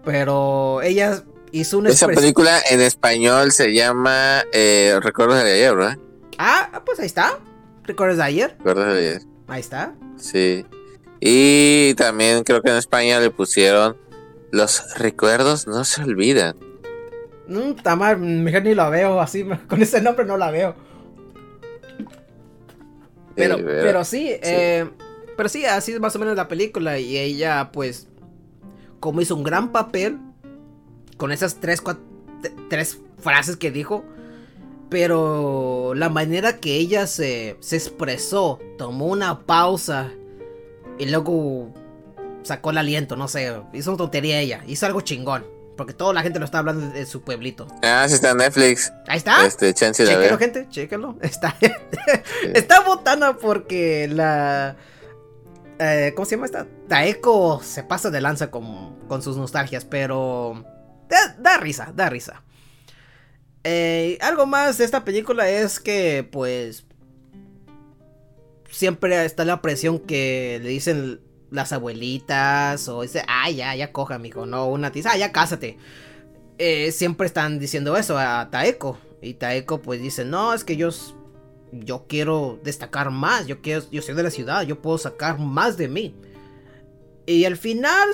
[0.04, 1.22] Pero ella
[1.52, 5.98] hizo una Esa película en español se llama eh, Recuerdos de ayer, ¿verdad?
[6.38, 7.38] Ah, pues ahí está.
[7.84, 8.54] ¿Recuerdas de ayer?
[8.58, 9.22] Recuerdos de ayer.
[9.46, 9.94] Ahí está.
[10.16, 10.64] Sí.
[11.20, 13.96] Y también creo que en España le pusieron
[14.50, 16.56] Los recuerdos no se olvidan.
[17.46, 19.44] Mm, Tamar, mejor ni la veo así.
[19.68, 20.74] Con ese nombre no la veo.
[23.34, 24.88] Pero, pero sí, eh,
[25.36, 26.98] pero sí, así es más o menos la película.
[26.98, 28.08] Y ella, pues,
[29.00, 30.18] como hizo un gran papel
[31.16, 31.82] con esas tres,
[32.68, 34.04] tres frases que dijo.
[34.90, 40.12] Pero la manera que ella se, se expresó, tomó una pausa
[40.98, 41.72] y luego
[42.42, 45.53] sacó el aliento, no sé, hizo una tontería ella, hizo algo chingón.
[45.76, 47.66] Porque toda la gente lo está hablando de su pueblito.
[47.82, 48.92] Ah, sí está en Netflix.
[49.08, 49.44] Ahí está.
[49.44, 50.38] Este, chance de Chéquelo, ver.
[50.38, 51.18] gente, chéquelo.
[51.22, 51.56] Está,
[52.54, 54.76] está botana porque la.
[55.80, 56.66] eh, ¿Cómo se llama esta?
[56.88, 60.64] Taeko se pasa de lanza con, con sus nostalgias, pero.
[61.08, 62.42] Da, da risa, da risa.
[63.64, 66.84] Eh, algo más de esta película es que, pues.
[68.70, 71.20] Siempre está la presión que le dicen
[71.54, 74.44] las abuelitas, o dice, ah, ya, ya coja, mijo.
[74.44, 75.78] No, una tiza, ah, ya cásate
[76.58, 78.98] eh, siempre están diciendo eso a Taeko.
[79.20, 80.90] Y Taeko pues dice, no, es que yo,
[81.72, 85.76] yo quiero destacar más, yo, quiero, yo soy de la ciudad, yo puedo sacar más
[85.76, 86.14] de mí.
[87.26, 88.08] Y al final,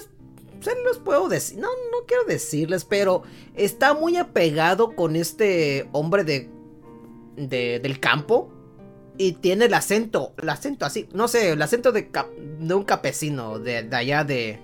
[0.60, 3.22] se los puedo decir, no, no quiero decirles, pero
[3.56, 6.48] está muy apegado con este hombre de-
[7.36, 8.52] del campo.
[9.22, 12.84] Y tiene el acento, el acento así, no sé, el acento de, cap- de un
[12.84, 14.58] campesino, de, de allá de,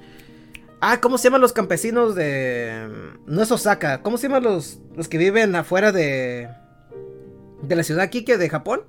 [0.81, 2.89] Ah, ¿cómo se llaman los campesinos de...
[3.27, 6.49] No es Osaka, ¿cómo se llaman los, los que viven afuera de...
[7.63, 8.83] De la ciudad Kike de Japón?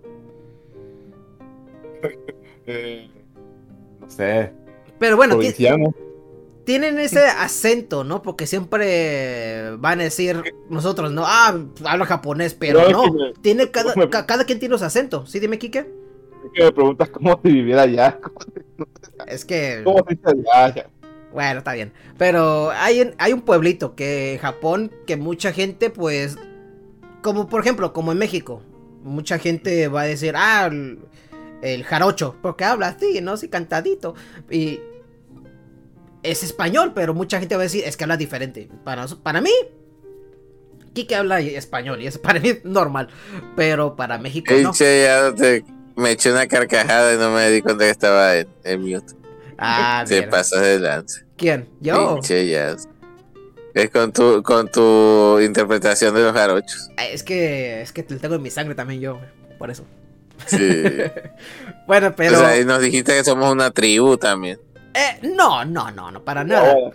[2.70, 3.10] Eh,
[4.02, 4.52] no sé.
[5.00, 5.36] Pero bueno.
[6.68, 8.22] Tienen ese acento, ¿no?
[8.22, 11.24] Porque siempre van a decir nosotros, ¿no?
[11.26, 15.26] Ah, habla japonés, pero No, me- Tiene cada, me- ca- cada quien tiene su acento.
[15.26, 15.80] ¿Sí, dime, Kike?
[15.80, 18.20] Es que me preguntas cómo si viviera allá.
[19.28, 19.82] Es que...
[19.86, 20.90] ¿Cómo dice allá?
[21.32, 21.94] Bueno, está bien.
[22.18, 26.38] Pero hay, un- hay un pueblito que en Japón que mucha gente, pues,
[27.22, 28.62] como por ejemplo, como en México,
[29.04, 31.00] mucha gente va a decir, ah, el,
[31.62, 33.32] el jarocho, porque habla así, ¿no?
[33.32, 34.16] Así cantadito.
[34.50, 34.82] Y
[36.32, 38.70] es español, pero mucha gente va a decir, es que habla diferente.
[38.84, 39.52] Para, para mí,
[40.94, 43.08] Kike habla español y es para mí normal,
[43.56, 44.72] pero para México no.
[44.72, 45.64] che, ya te-
[45.96, 49.14] me eché una carcajada y no me di cuenta que estaba en, en mute.
[49.58, 51.24] Ah, Se pasó de lance.
[51.36, 51.68] ¿Quién?
[51.82, 52.20] Yo.
[53.74, 56.90] Es con tu, con tu interpretación de los jarochos.
[57.12, 59.20] Es que, es que te tengo en mi sangre también yo,
[59.58, 59.86] por eso.
[60.46, 60.58] Sí.
[61.88, 62.36] Bueno, pero...
[62.36, 64.60] O sea, y nos dijiste que somos una tribu también.
[64.98, 66.74] Eh, no, no, no, no, para nada.
[66.74, 66.86] No,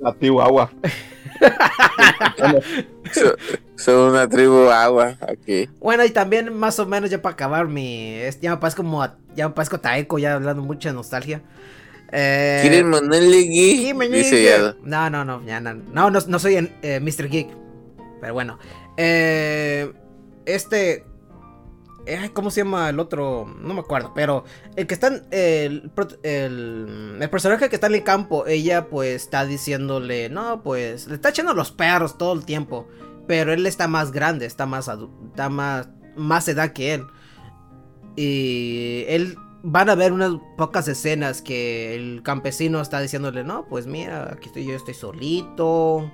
[0.00, 0.70] la tribu, agua.
[3.12, 3.36] So-
[3.76, 5.68] Somos una tribu agua aquí.
[5.80, 8.20] Bueno, y también más o menos ya para acabar mi...
[8.40, 9.02] ya me parezco como...
[9.02, 11.42] a- ya me parezco Taeko, ya hablando mucho de nostalgia.
[12.12, 12.58] Eh...
[12.62, 12.88] ¿Quieren
[14.08, 14.42] me Dice.
[14.44, 14.76] Yado.
[14.82, 17.28] No, no, no, ya no, no, no, no soy en, eh, Mr.
[17.28, 17.48] Geek.
[18.20, 18.58] Pero bueno.
[18.96, 19.92] Eh,
[20.46, 21.04] este...
[22.32, 23.46] ¿Cómo se llama el otro?
[23.60, 24.44] No me acuerdo, pero
[24.76, 25.90] el que está el,
[26.22, 31.30] el, personaje que está en el campo, ella pues está diciéndole, no, pues le está
[31.30, 32.88] echando los perros todo el tiempo,
[33.26, 37.06] pero él está más grande, está más está más más edad que él.
[38.16, 43.86] Y él van a ver unas pocas escenas que el campesino está diciéndole, no, pues
[43.86, 46.10] mira, aquí estoy yo, estoy solito.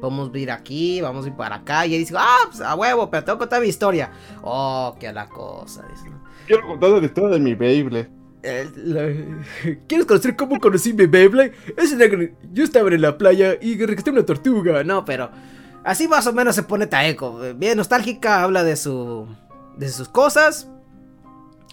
[0.00, 1.86] Vamos a ir aquí, vamos a ir para acá.
[1.86, 4.10] Y él dice, ah, pues a huevo, pero tengo que contar mi historia.
[4.42, 5.84] Oh, qué la cosa.
[5.90, 6.22] dice, ¿no?
[6.46, 8.10] Quiero contar la historia de mi Beyblade.
[8.42, 9.12] La-
[9.86, 11.52] ¿Quieres conocer cómo conocí mi Beyblade?
[11.76, 14.82] Es gran- Yo estaba en la playa y rescaté una tortuga.
[14.82, 15.30] No, pero
[15.84, 17.38] así más o menos se pone Taeko.
[17.56, 19.26] Bien nostálgica, habla de su
[19.76, 20.68] de sus cosas.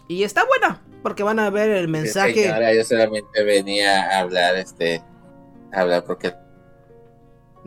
[0.09, 2.33] Y está buena, porque van a ver el mensaje.
[2.43, 5.01] Señora, yo solamente venía a hablar, este,
[5.73, 6.33] a hablar porque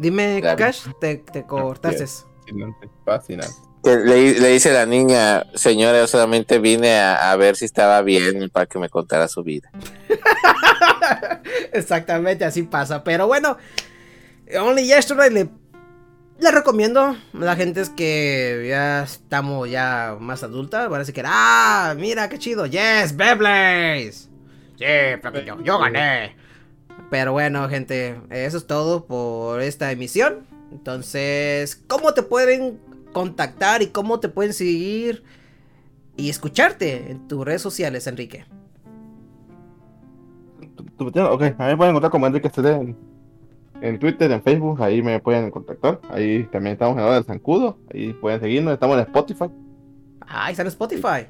[0.01, 0.57] Dime, Claro.
[0.57, 2.07] Cash, te, te cortaste.
[3.05, 3.55] Fascinante,
[3.85, 8.49] le, le dice la niña, señora, yo solamente vine a, a ver si estaba bien
[8.51, 9.71] para que me contara su vida.
[11.73, 13.05] Exactamente, así pasa.
[13.05, 13.57] Pero bueno,
[14.59, 15.49] Only Yesterday le,
[16.39, 17.01] le recomiendo.
[17.01, 20.89] a La gente es que ya estamos ya más adulta.
[20.89, 22.67] Parece que, ah, mira qué chido.
[22.67, 24.29] Yes, Beyblades.
[24.79, 24.87] Sí,
[25.23, 26.37] porque yo, yo gané.
[27.11, 30.47] Pero bueno, gente, eso es todo por esta emisión.
[30.71, 32.79] Entonces, ¿cómo te pueden
[33.13, 35.25] contactar y cómo te pueden seguir
[36.17, 38.45] y escucharte en tus redes sociales, Enrique?
[40.99, 42.97] Ok, a mí me pueden encontrar como Enrique CD en,
[43.81, 46.01] en Twitter, en Facebook, ahí me pueden contactar.
[46.11, 49.47] Ahí también estamos en la hora del zancudo, ahí pueden seguirnos, estamos en Spotify.
[50.21, 51.27] Ah, está en Spotify.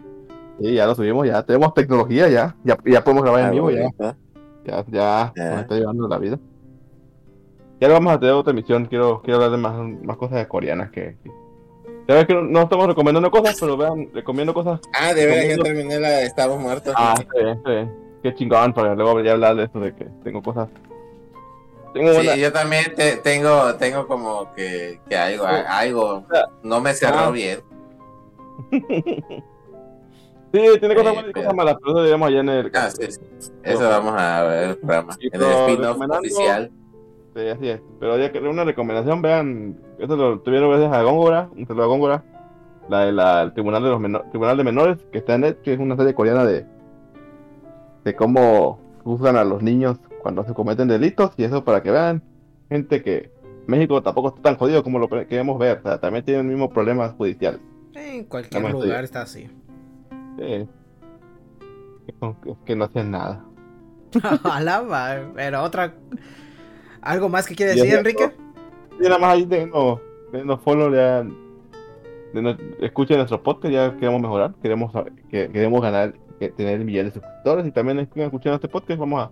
[0.61, 3.89] Sí, ya lo subimos, ya tenemos tecnología, ya, ya, ya podemos grabar en vivo, ya,
[3.99, 4.15] Ah,
[4.71, 5.51] ya, ya Ya.
[5.51, 6.39] nos está llevando la vida.
[7.81, 9.75] Ya lo vamos a tener otra emisión, quiero, quiero hablar de más,
[10.05, 11.17] más cosas coreanas que,
[12.07, 14.81] Ya que no, no estamos recomendando cosas, pero vean, recomiendo cosas.
[14.99, 16.93] Ah, de veras, ya terminé la de Estamos Muertos.
[16.97, 17.89] Ah, sí, sí.
[18.23, 20.69] Qué chingón, para luego ya hablar de eso de que tengo cosas.
[21.95, 22.37] Tengo Sí, una.
[22.37, 26.25] yo también te- tengo, tengo como que, que algo, algo,
[26.63, 27.31] no me cerró Ah.
[27.31, 27.61] bien.
[30.53, 32.71] Sí, tiene cosas Eh, buenas y cosas malas, pero eso diremos allá en el.
[32.75, 33.21] Ah, sí, sí.
[33.63, 36.71] Eso vamos a ver el programa, en el spin-off oficial.
[37.37, 37.81] Sí, así es.
[38.01, 41.87] Pero ya que una recomendación, vean, esto lo tuvieron gracias a Góngora, un saludo a
[41.87, 42.25] Góngora,
[42.89, 45.79] la de la el Tribunal de los Tribunal de Menores, que está en Netflix, es
[45.79, 46.67] una serie coreana de
[48.05, 52.23] de cómo juzgan a los niños cuando se cometen delitos y eso para que vean
[52.69, 53.31] gente que
[53.67, 56.71] México tampoco está tan jodido como lo queremos ver, o sea, también tienen el mismo
[56.71, 57.61] problemas judiciales.
[57.95, 59.49] En cualquier lugar estoy- está así.
[60.41, 60.67] Que-
[62.67, 63.45] que no hacen nada.
[64.45, 65.95] Alaba, pero otra.
[67.03, 68.33] ¿Algo más que quiere decir, Enrique?
[68.99, 70.01] Nada más ahí denos,
[70.33, 71.25] denos follow, ya,
[72.81, 74.93] escuchen nuestro podcast, ya queremos mejorar, queremos,
[75.31, 79.31] que, queremos ganar, que tener millones de suscriptores y también escuchando este podcast, vamos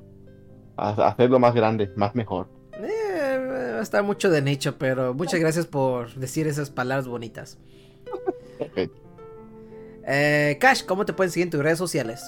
[0.76, 2.48] a, a hacerlo más grande, más mejor.
[2.80, 7.58] Eh, va a estar mucho de nicho, pero muchas gracias por decir esas palabras bonitas.
[8.60, 8.90] Ok.
[10.10, 12.22] Eh, Cash, ¿cómo te pueden seguir en tus redes sociales?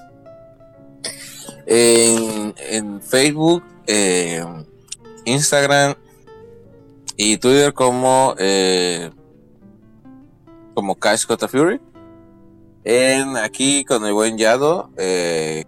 [1.66, 4.44] En, en Facebook, eh,
[5.24, 5.94] Instagram
[7.16, 9.10] y Twitter como eh,
[10.74, 11.80] como Cash Cota Fury.
[12.84, 15.64] En aquí con el buen Yado, eh,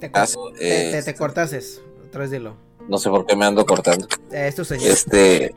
[0.00, 1.80] Te, Cash, cor- te, te- eh, te cortases.
[2.08, 2.56] Otra vez dilo.
[2.88, 4.06] no sé por qué me ando cortando.
[4.32, 4.88] Eh, es tu señor.
[4.90, 5.54] Este.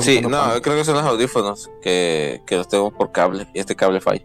[0.00, 0.60] Sí, no, pan.
[0.60, 4.24] creo que son los audífonos que, que los tengo por cable y este cable falla.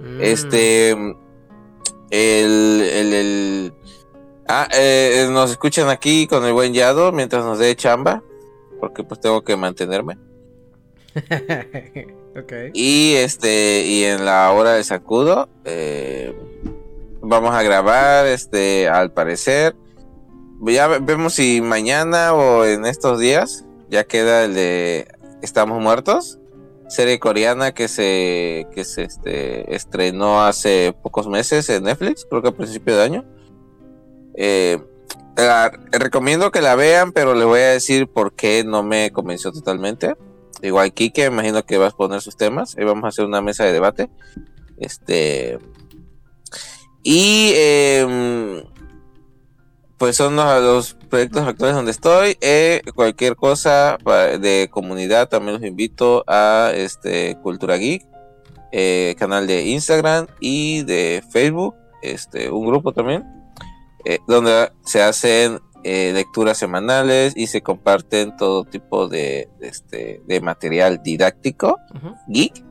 [0.00, 0.20] Mm.
[0.20, 1.16] Este, el,
[2.10, 3.74] el, el-
[4.48, 8.22] ah, eh, nos escuchan aquí con el buen Yado mientras nos dé chamba,
[8.80, 10.18] porque pues tengo que mantenerme.
[12.36, 12.52] ok.
[12.74, 16.34] Y este, y en la hora de sacudo, eh,
[17.22, 19.74] vamos a grabar, este, al parecer.
[20.62, 25.08] Ya ve- vemos si mañana o en estos días ya queda el de
[25.42, 26.38] Estamos Muertos,
[26.88, 32.48] serie coreana que se, que se este, estrenó hace pocos meses en Netflix, creo que
[32.48, 33.24] a principio de año.
[34.34, 34.78] Eh,
[35.92, 40.16] recomiendo que la vean, pero les voy a decir por qué no me convenció totalmente.
[40.62, 42.76] Igual Kike, imagino que vas a poner sus temas.
[42.76, 44.10] Ahí vamos a hacer una mesa de debate.
[44.78, 45.58] Este.
[47.02, 48.62] Y em,
[49.98, 52.36] pues son los, los proyectos actuales donde estoy.
[52.40, 53.98] Eh, cualquier cosa
[54.40, 58.06] de comunidad también los invito a este Cultura Geek,
[58.72, 63.24] eh, canal de Instagram y de Facebook, este un grupo también,
[64.04, 70.20] eh, donde se hacen eh, lecturas semanales y se comparten todo tipo de, de, este,
[70.26, 71.78] de material didáctico
[72.26, 72.65] geek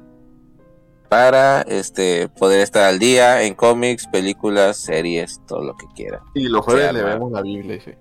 [1.15, 6.19] para este poder estar al día en cómics, películas, series, todo lo que quieran.
[6.33, 7.91] Y los jueves le vemos la Biblia, sí.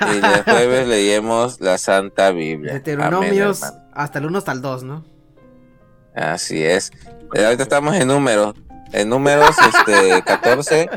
[0.00, 2.72] Y el jueves leemos la Santa Biblia.
[2.72, 5.04] Deuteronomios Amén, hasta el 1 hasta el 2, ¿no?
[6.14, 6.90] Así es.
[7.34, 8.54] Eh, Ahorita estamos en números.
[8.92, 10.88] En números este 14,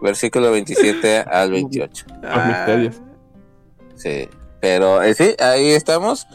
[0.00, 2.06] versículo 27 al 28.
[2.22, 2.96] Los misterios.
[3.96, 4.30] Sí.
[4.62, 6.26] Pero eh, sí, ahí estamos.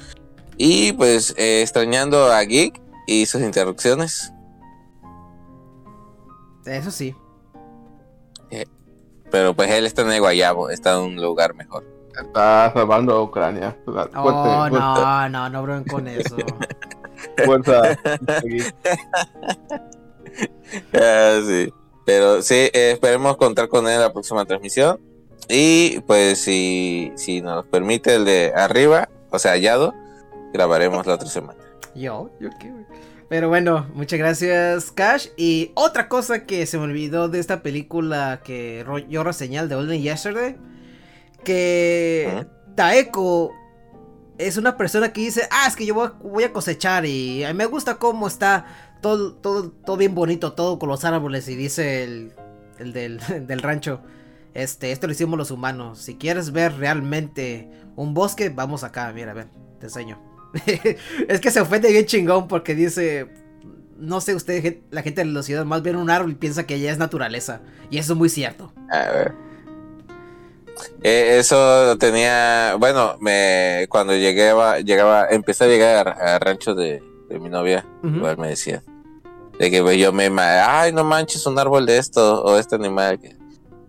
[0.55, 4.31] Y pues eh, extrañando a Geek y sus interrupciones.
[6.65, 7.15] Eso sí.
[9.31, 11.85] Pero pues él está en el Guayabo, está en un lugar mejor.
[12.19, 13.77] Está salvando a Ucrania.
[13.85, 16.35] Fuerte, Oh, fuerte, no, no, no bromen con eso.
[17.45, 17.97] fuerza.
[20.93, 21.73] Ah, sí.
[22.05, 24.99] Pero sí, eh, esperemos contar con él en la próxima transmisión.
[25.47, 29.93] Y pues si, si nos permite el de arriba, o sea, hallado,
[30.53, 31.59] grabaremos la otra semana.
[31.99, 32.71] Yo, yo qué.
[32.71, 32.85] güey?
[33.29, 35.27] Pero bueno, muchas gracias, Cash.
[35.37, 40.01] Y otra cosa que se me olvidó de esta película que yo reseñé de Olden
[40.01, 40.57] Yesterday.
[41.43, 43.53] Que Taeko
[44.39, 47.53] es una persona que dice, ah, es que yo voy, a cosechar y a mí
[47.53, 48.65] me gusta cómo está
[49.01, 51.47] todo, todo, todo bien bonito, todo con los árboles.
[51.49, 52.33] Y dice el,
[52.79, 54.01] el del, del rancho,
[54.55, 55.99] este, esto lo hicimos los humanos.
[55.99, 59.49] Si quieres ver realmente un bosque, vamos acá, mira, ven,
[59.79, 60.28] te enseño.
[61.27, 63.27] es que se ofende bien chingón porque dice,
[63.97, 66.79] no sé, usted, la gente de la ciudad más ven un árbol y piensa que
[66.79, 67.61] ya es naturaleza.
[67.91, 68.71] Y eso es muy cierto.
[68.91, 69.33] A ver.
[71.03, 77.39] Eh, eso tenía, bueno, me cuando llegaba, llegaba, empecé a llegar a, rancho de, de
[77.39, 78.15] mi novia, Ujú.
[78.15, 78.81] igual me decía,
[79.59, 83.19] de que yo me, ay, no manches un árbol de esto o este animal,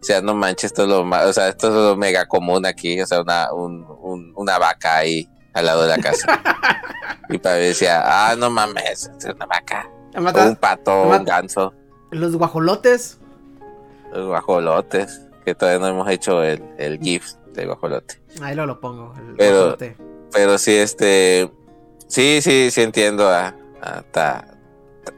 [0.00, 2.66] o sea, no manches, esto es lo más, o sea, esto es lo mega común
[2.66, 6.40] aquí, o sea, una, un, un- una vaca ahí al lado de la casa.
[7.28, 9.88] Y para mí decía, ah, no mames, es una vaca.
[10.14, 11.72] ¿Me O mata- un pato, un ganso,
[12.10, 13.18] Los guajolotes.
[14.12, 15.22] los guajolotes.
[15.44, 18.20] Que todavía no hemos hecho el, el GIF del guajolote.
[18.42, 19.14] Ahí lo, lo pongo.
[19.16, 19.96] El Pero- guajolote.
[20.32, 21.50] Pero sí, este.
[22.06, 24.44] Sí, sí, sí entiendo a, a ta,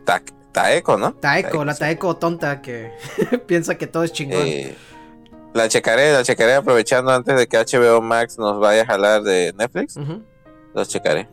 [0.05, 0.23] ta-
[0.53, 1.15] Taeko, ¿no?
[1.15, 1.81] Taeko, la sí.
[1.81, 2.93] Taeko tonta que
[3.47, 4.43] piensa que todo es chingón.
[4.43, 4.77] Eh,
[5.55, 9.53] la checaré, la checaré aprovechando antes de que HBO Max nos vaya a jalar de
[9.57, 9.97] Netflix.
[9.97, 10.23] Ujú.
[10.75, 11.29] Los checaré.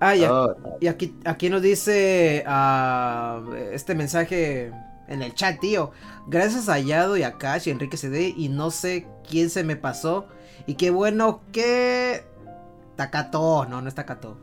[0.00, 0.30] Ah, ya.
[0.30, 4.72] Ah, Y aquí, aquí nos dice ah, este mensaje
[5.08, 5.90] en el chat, tío.
[6.28, 9.76] Gracias a Yado y a Cash y Enrique CD y no sé quién se me
[9.76, 10.26] pasó.
[10.66, 12.24] Y qué bueno que...
[12.96, 14.36] Takato, no, no es Takato.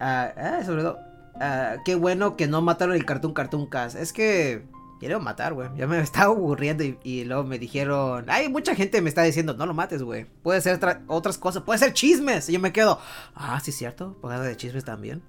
[0.00, 0.98] Ah, ah, sobre todo.
[1.40, 3.96] ah, qué bueno que no mataron el Cartoon Cartoon Cast.
[3.96, 4.64] Es que...
[5.00, 5.68] Quiero matar, güey.
[5.76, 8.24] Ya me estaba aburriendo y, y luego me dijeron...
[8.28, 10.24] Hay mucha gente me está diciendo, no lo mates, güey.
[10.42, 11.62] Puede ser otra- otras cosas.
[11.62, 12.48] Puede ser chismes.
[12.48, 12.98] Y yo me quedo...
[13.34, 14.16] Ah, sí, cierto.
[14.20, 15.22] Pagada de chismes también.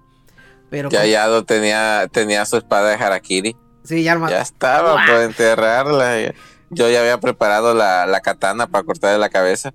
[0.70, 0.90] Pero...
[0.90, 3.56] Ya pues, Yado tenía, tenía su espada de Harakiri.
[3.84, 5.06] Sí, ya arma- Ya estaba ¡Guau!
[5.08, 6.22] por enterrarla.
[6.22, 6.34] Ya-
[6.72, 9.74] Yo ya había preparado la, la katana para cortarle la cabeza.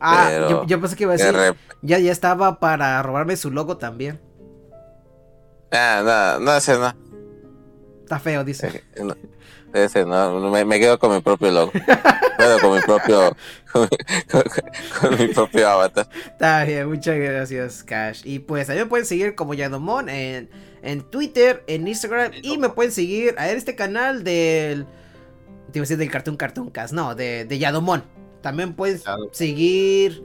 [0.00, 1.56] Ah, yo, yo pensé que iba a De decir.
[1.82, 4.20] Ya, ya estaba para robarme su logo también.
[5.72, 6.94] Ah, no, no, ese no.
[8.06, 8.84] Está feo, dice.
[9.02, 11.72] No, ese no, me, me quedo con mi propio logo.
[12.38, 13.36] Bueno, con mi propio,
[13.72, 13.88] con, mi-
[14.30, 14.42] con-
[15.00, 16.08] con mi propio avatar.
[16.24, 18.22] Está bien, muchas gracias, Cash.
[18.24, 20.48] Y pues también me pueden seguir como Yadomon en,
[20.82, 22.30] en Twitter, en Instagram.
[22.42, 24.84] Y me pueden seguir a este canal del.
[25.72, 26.94] Te iba a decir del Cartoon Cartoon Cast.
[26.94, 28.02] No, de, de Yadomon.
[28.42, 29.02] También puedes
[29.32, 30.22] seguir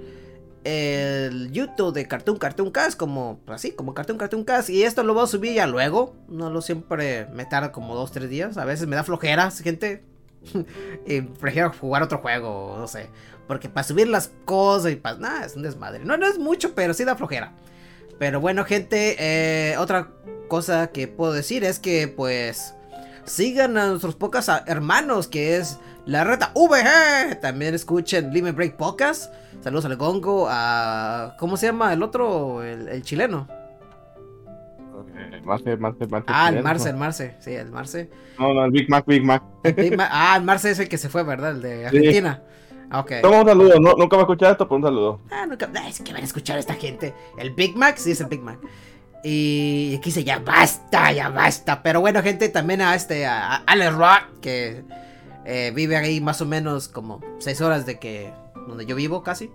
[0.63, 4.69] el YouTube de Cartoon Cartoon Cast como así, como Cartoon Cartoon Cast.
[4.69, 6.15] Y esto lo voy a subir ya luego.
[6.27, 8.57] No lo siempre me tarda como dos, tres días.
[8.57, 10.03] A veces me da flojeras, gente.
[11.05, 13.09] y prefiero jugar otro juego, no sé.
[13.47, 15.17] Porque para subir las cosas y para...
[15.17, 16.05] Nada, es un desmadre.
[16.05, 17.53] No, no es mucho, pero sí da flojera.
[18.19, 20.09] Pero bueno, gente, eh, otra
[20.47, 22.75] cosa que puedo decir es que pues
[23.25, 27.39] sigan a nuestros pocas hermanos que es la reta VG.
[27.41, 29.33] También escuchen Limit Break Podcast.
[29.61, 31.35] Saludos al Gongo, a...
[31.39, 32.63] ¿Cómo se llama el otro?
[32.63, 33.47] El, el chileno.
[35.15, 36.25] eh, Marce, Marce, Marce.
[36.27, 36.63] Ah, el.
[36.63, 37.35] Marce, el Marce.
[37.39, 38.09] Sí, el Marce.
[38.39, 39.43] No, no, el Big Mac, Big Mac.
[39.63, 41.51] Big ah, el Marce es el que se fue, ¿verdad?
[41.51, 42.41] El de Argentina.
[42.89, 43.11] Ah, Ok.
[43.21, 45.21] Toma un saludo, no, nunca va a escuchar esto, pero un saludo.
[45.31, 45.69] Ah, nunca.
[45.87, 47.13] Es que van a escuchar a esta gente.
[47.37, 48.59] El Big Mac, sí, es el Big Mac.
[49.23, 51.83] Y aquí dice, ya basta, ya basta.
[51.83, 54.83] Pero bueno, gente, también a este, a, a Alex Rock, que
[55.45, 58.33] eh, vive ahí más o menos como 6 horas de que,
[58.67, 59.51] donde yo vivo casi.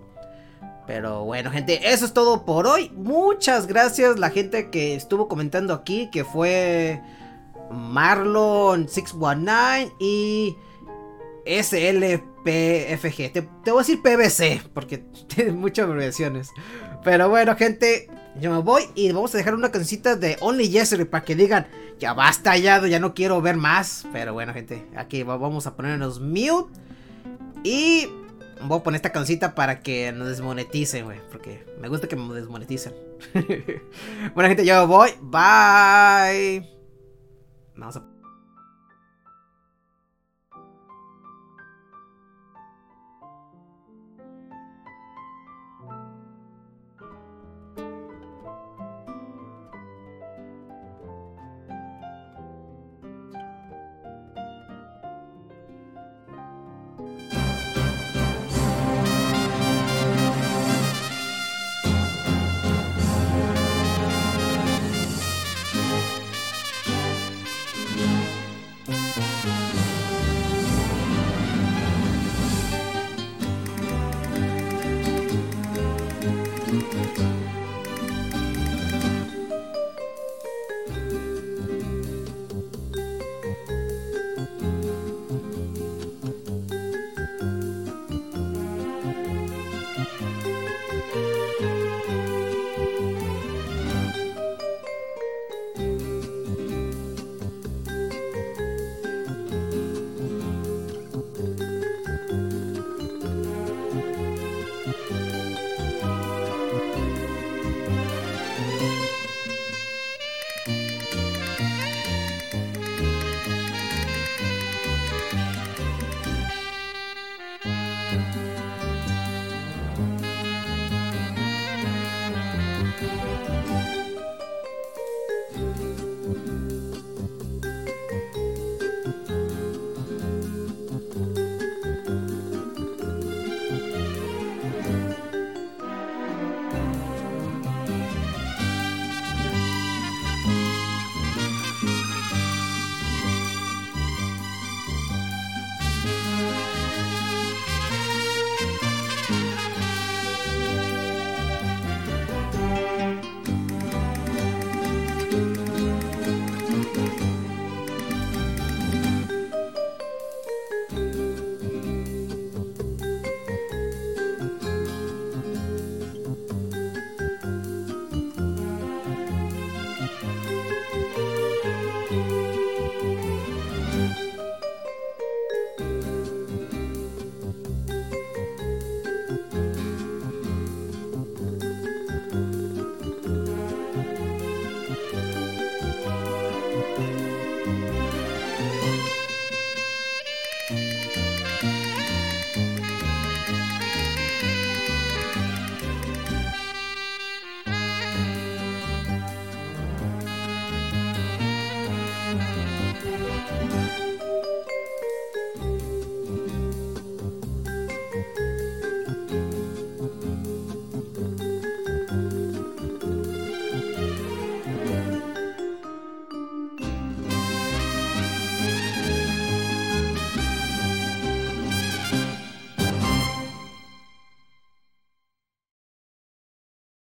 [0.87, 2.91] Pero bueno, gente, eso es todo por hoy.
[2.95, 7.01] Muchas gracias la gente que estuvo comentando aquí, que fue
[7.73, 10.57] Marlon619 y
[11.45, 13.33] SLPFG.
[13.33, 14.99] Te, te voy a decir PBC, porque
[15.35, 16.51] tiene muchas abreviaciones.
[17.03, 18.09] Pero bueno, gente,
[18.41, 21.66] yo me voy y vamos a dejar una cancioncita de Only Yesterday para que digan,
[21.99, 24.07] ya basta ya, ya no quiero ver más.
[24.12, 26.73] Pero bueno, gente, aquí va- vamos a ponernos mute.
[27.65, 28.09] Y
[28.62, 31.20] voy a poner esta cancioncita para que nos desmoneticen, güey.
[31.31, 32.95] Porque me gusta que me desmoneticen.
[34.35, 35.11] bueno, gente, yo voy.
[35.20, 36.69] Bye.
[37.77, 38.15] Vamos a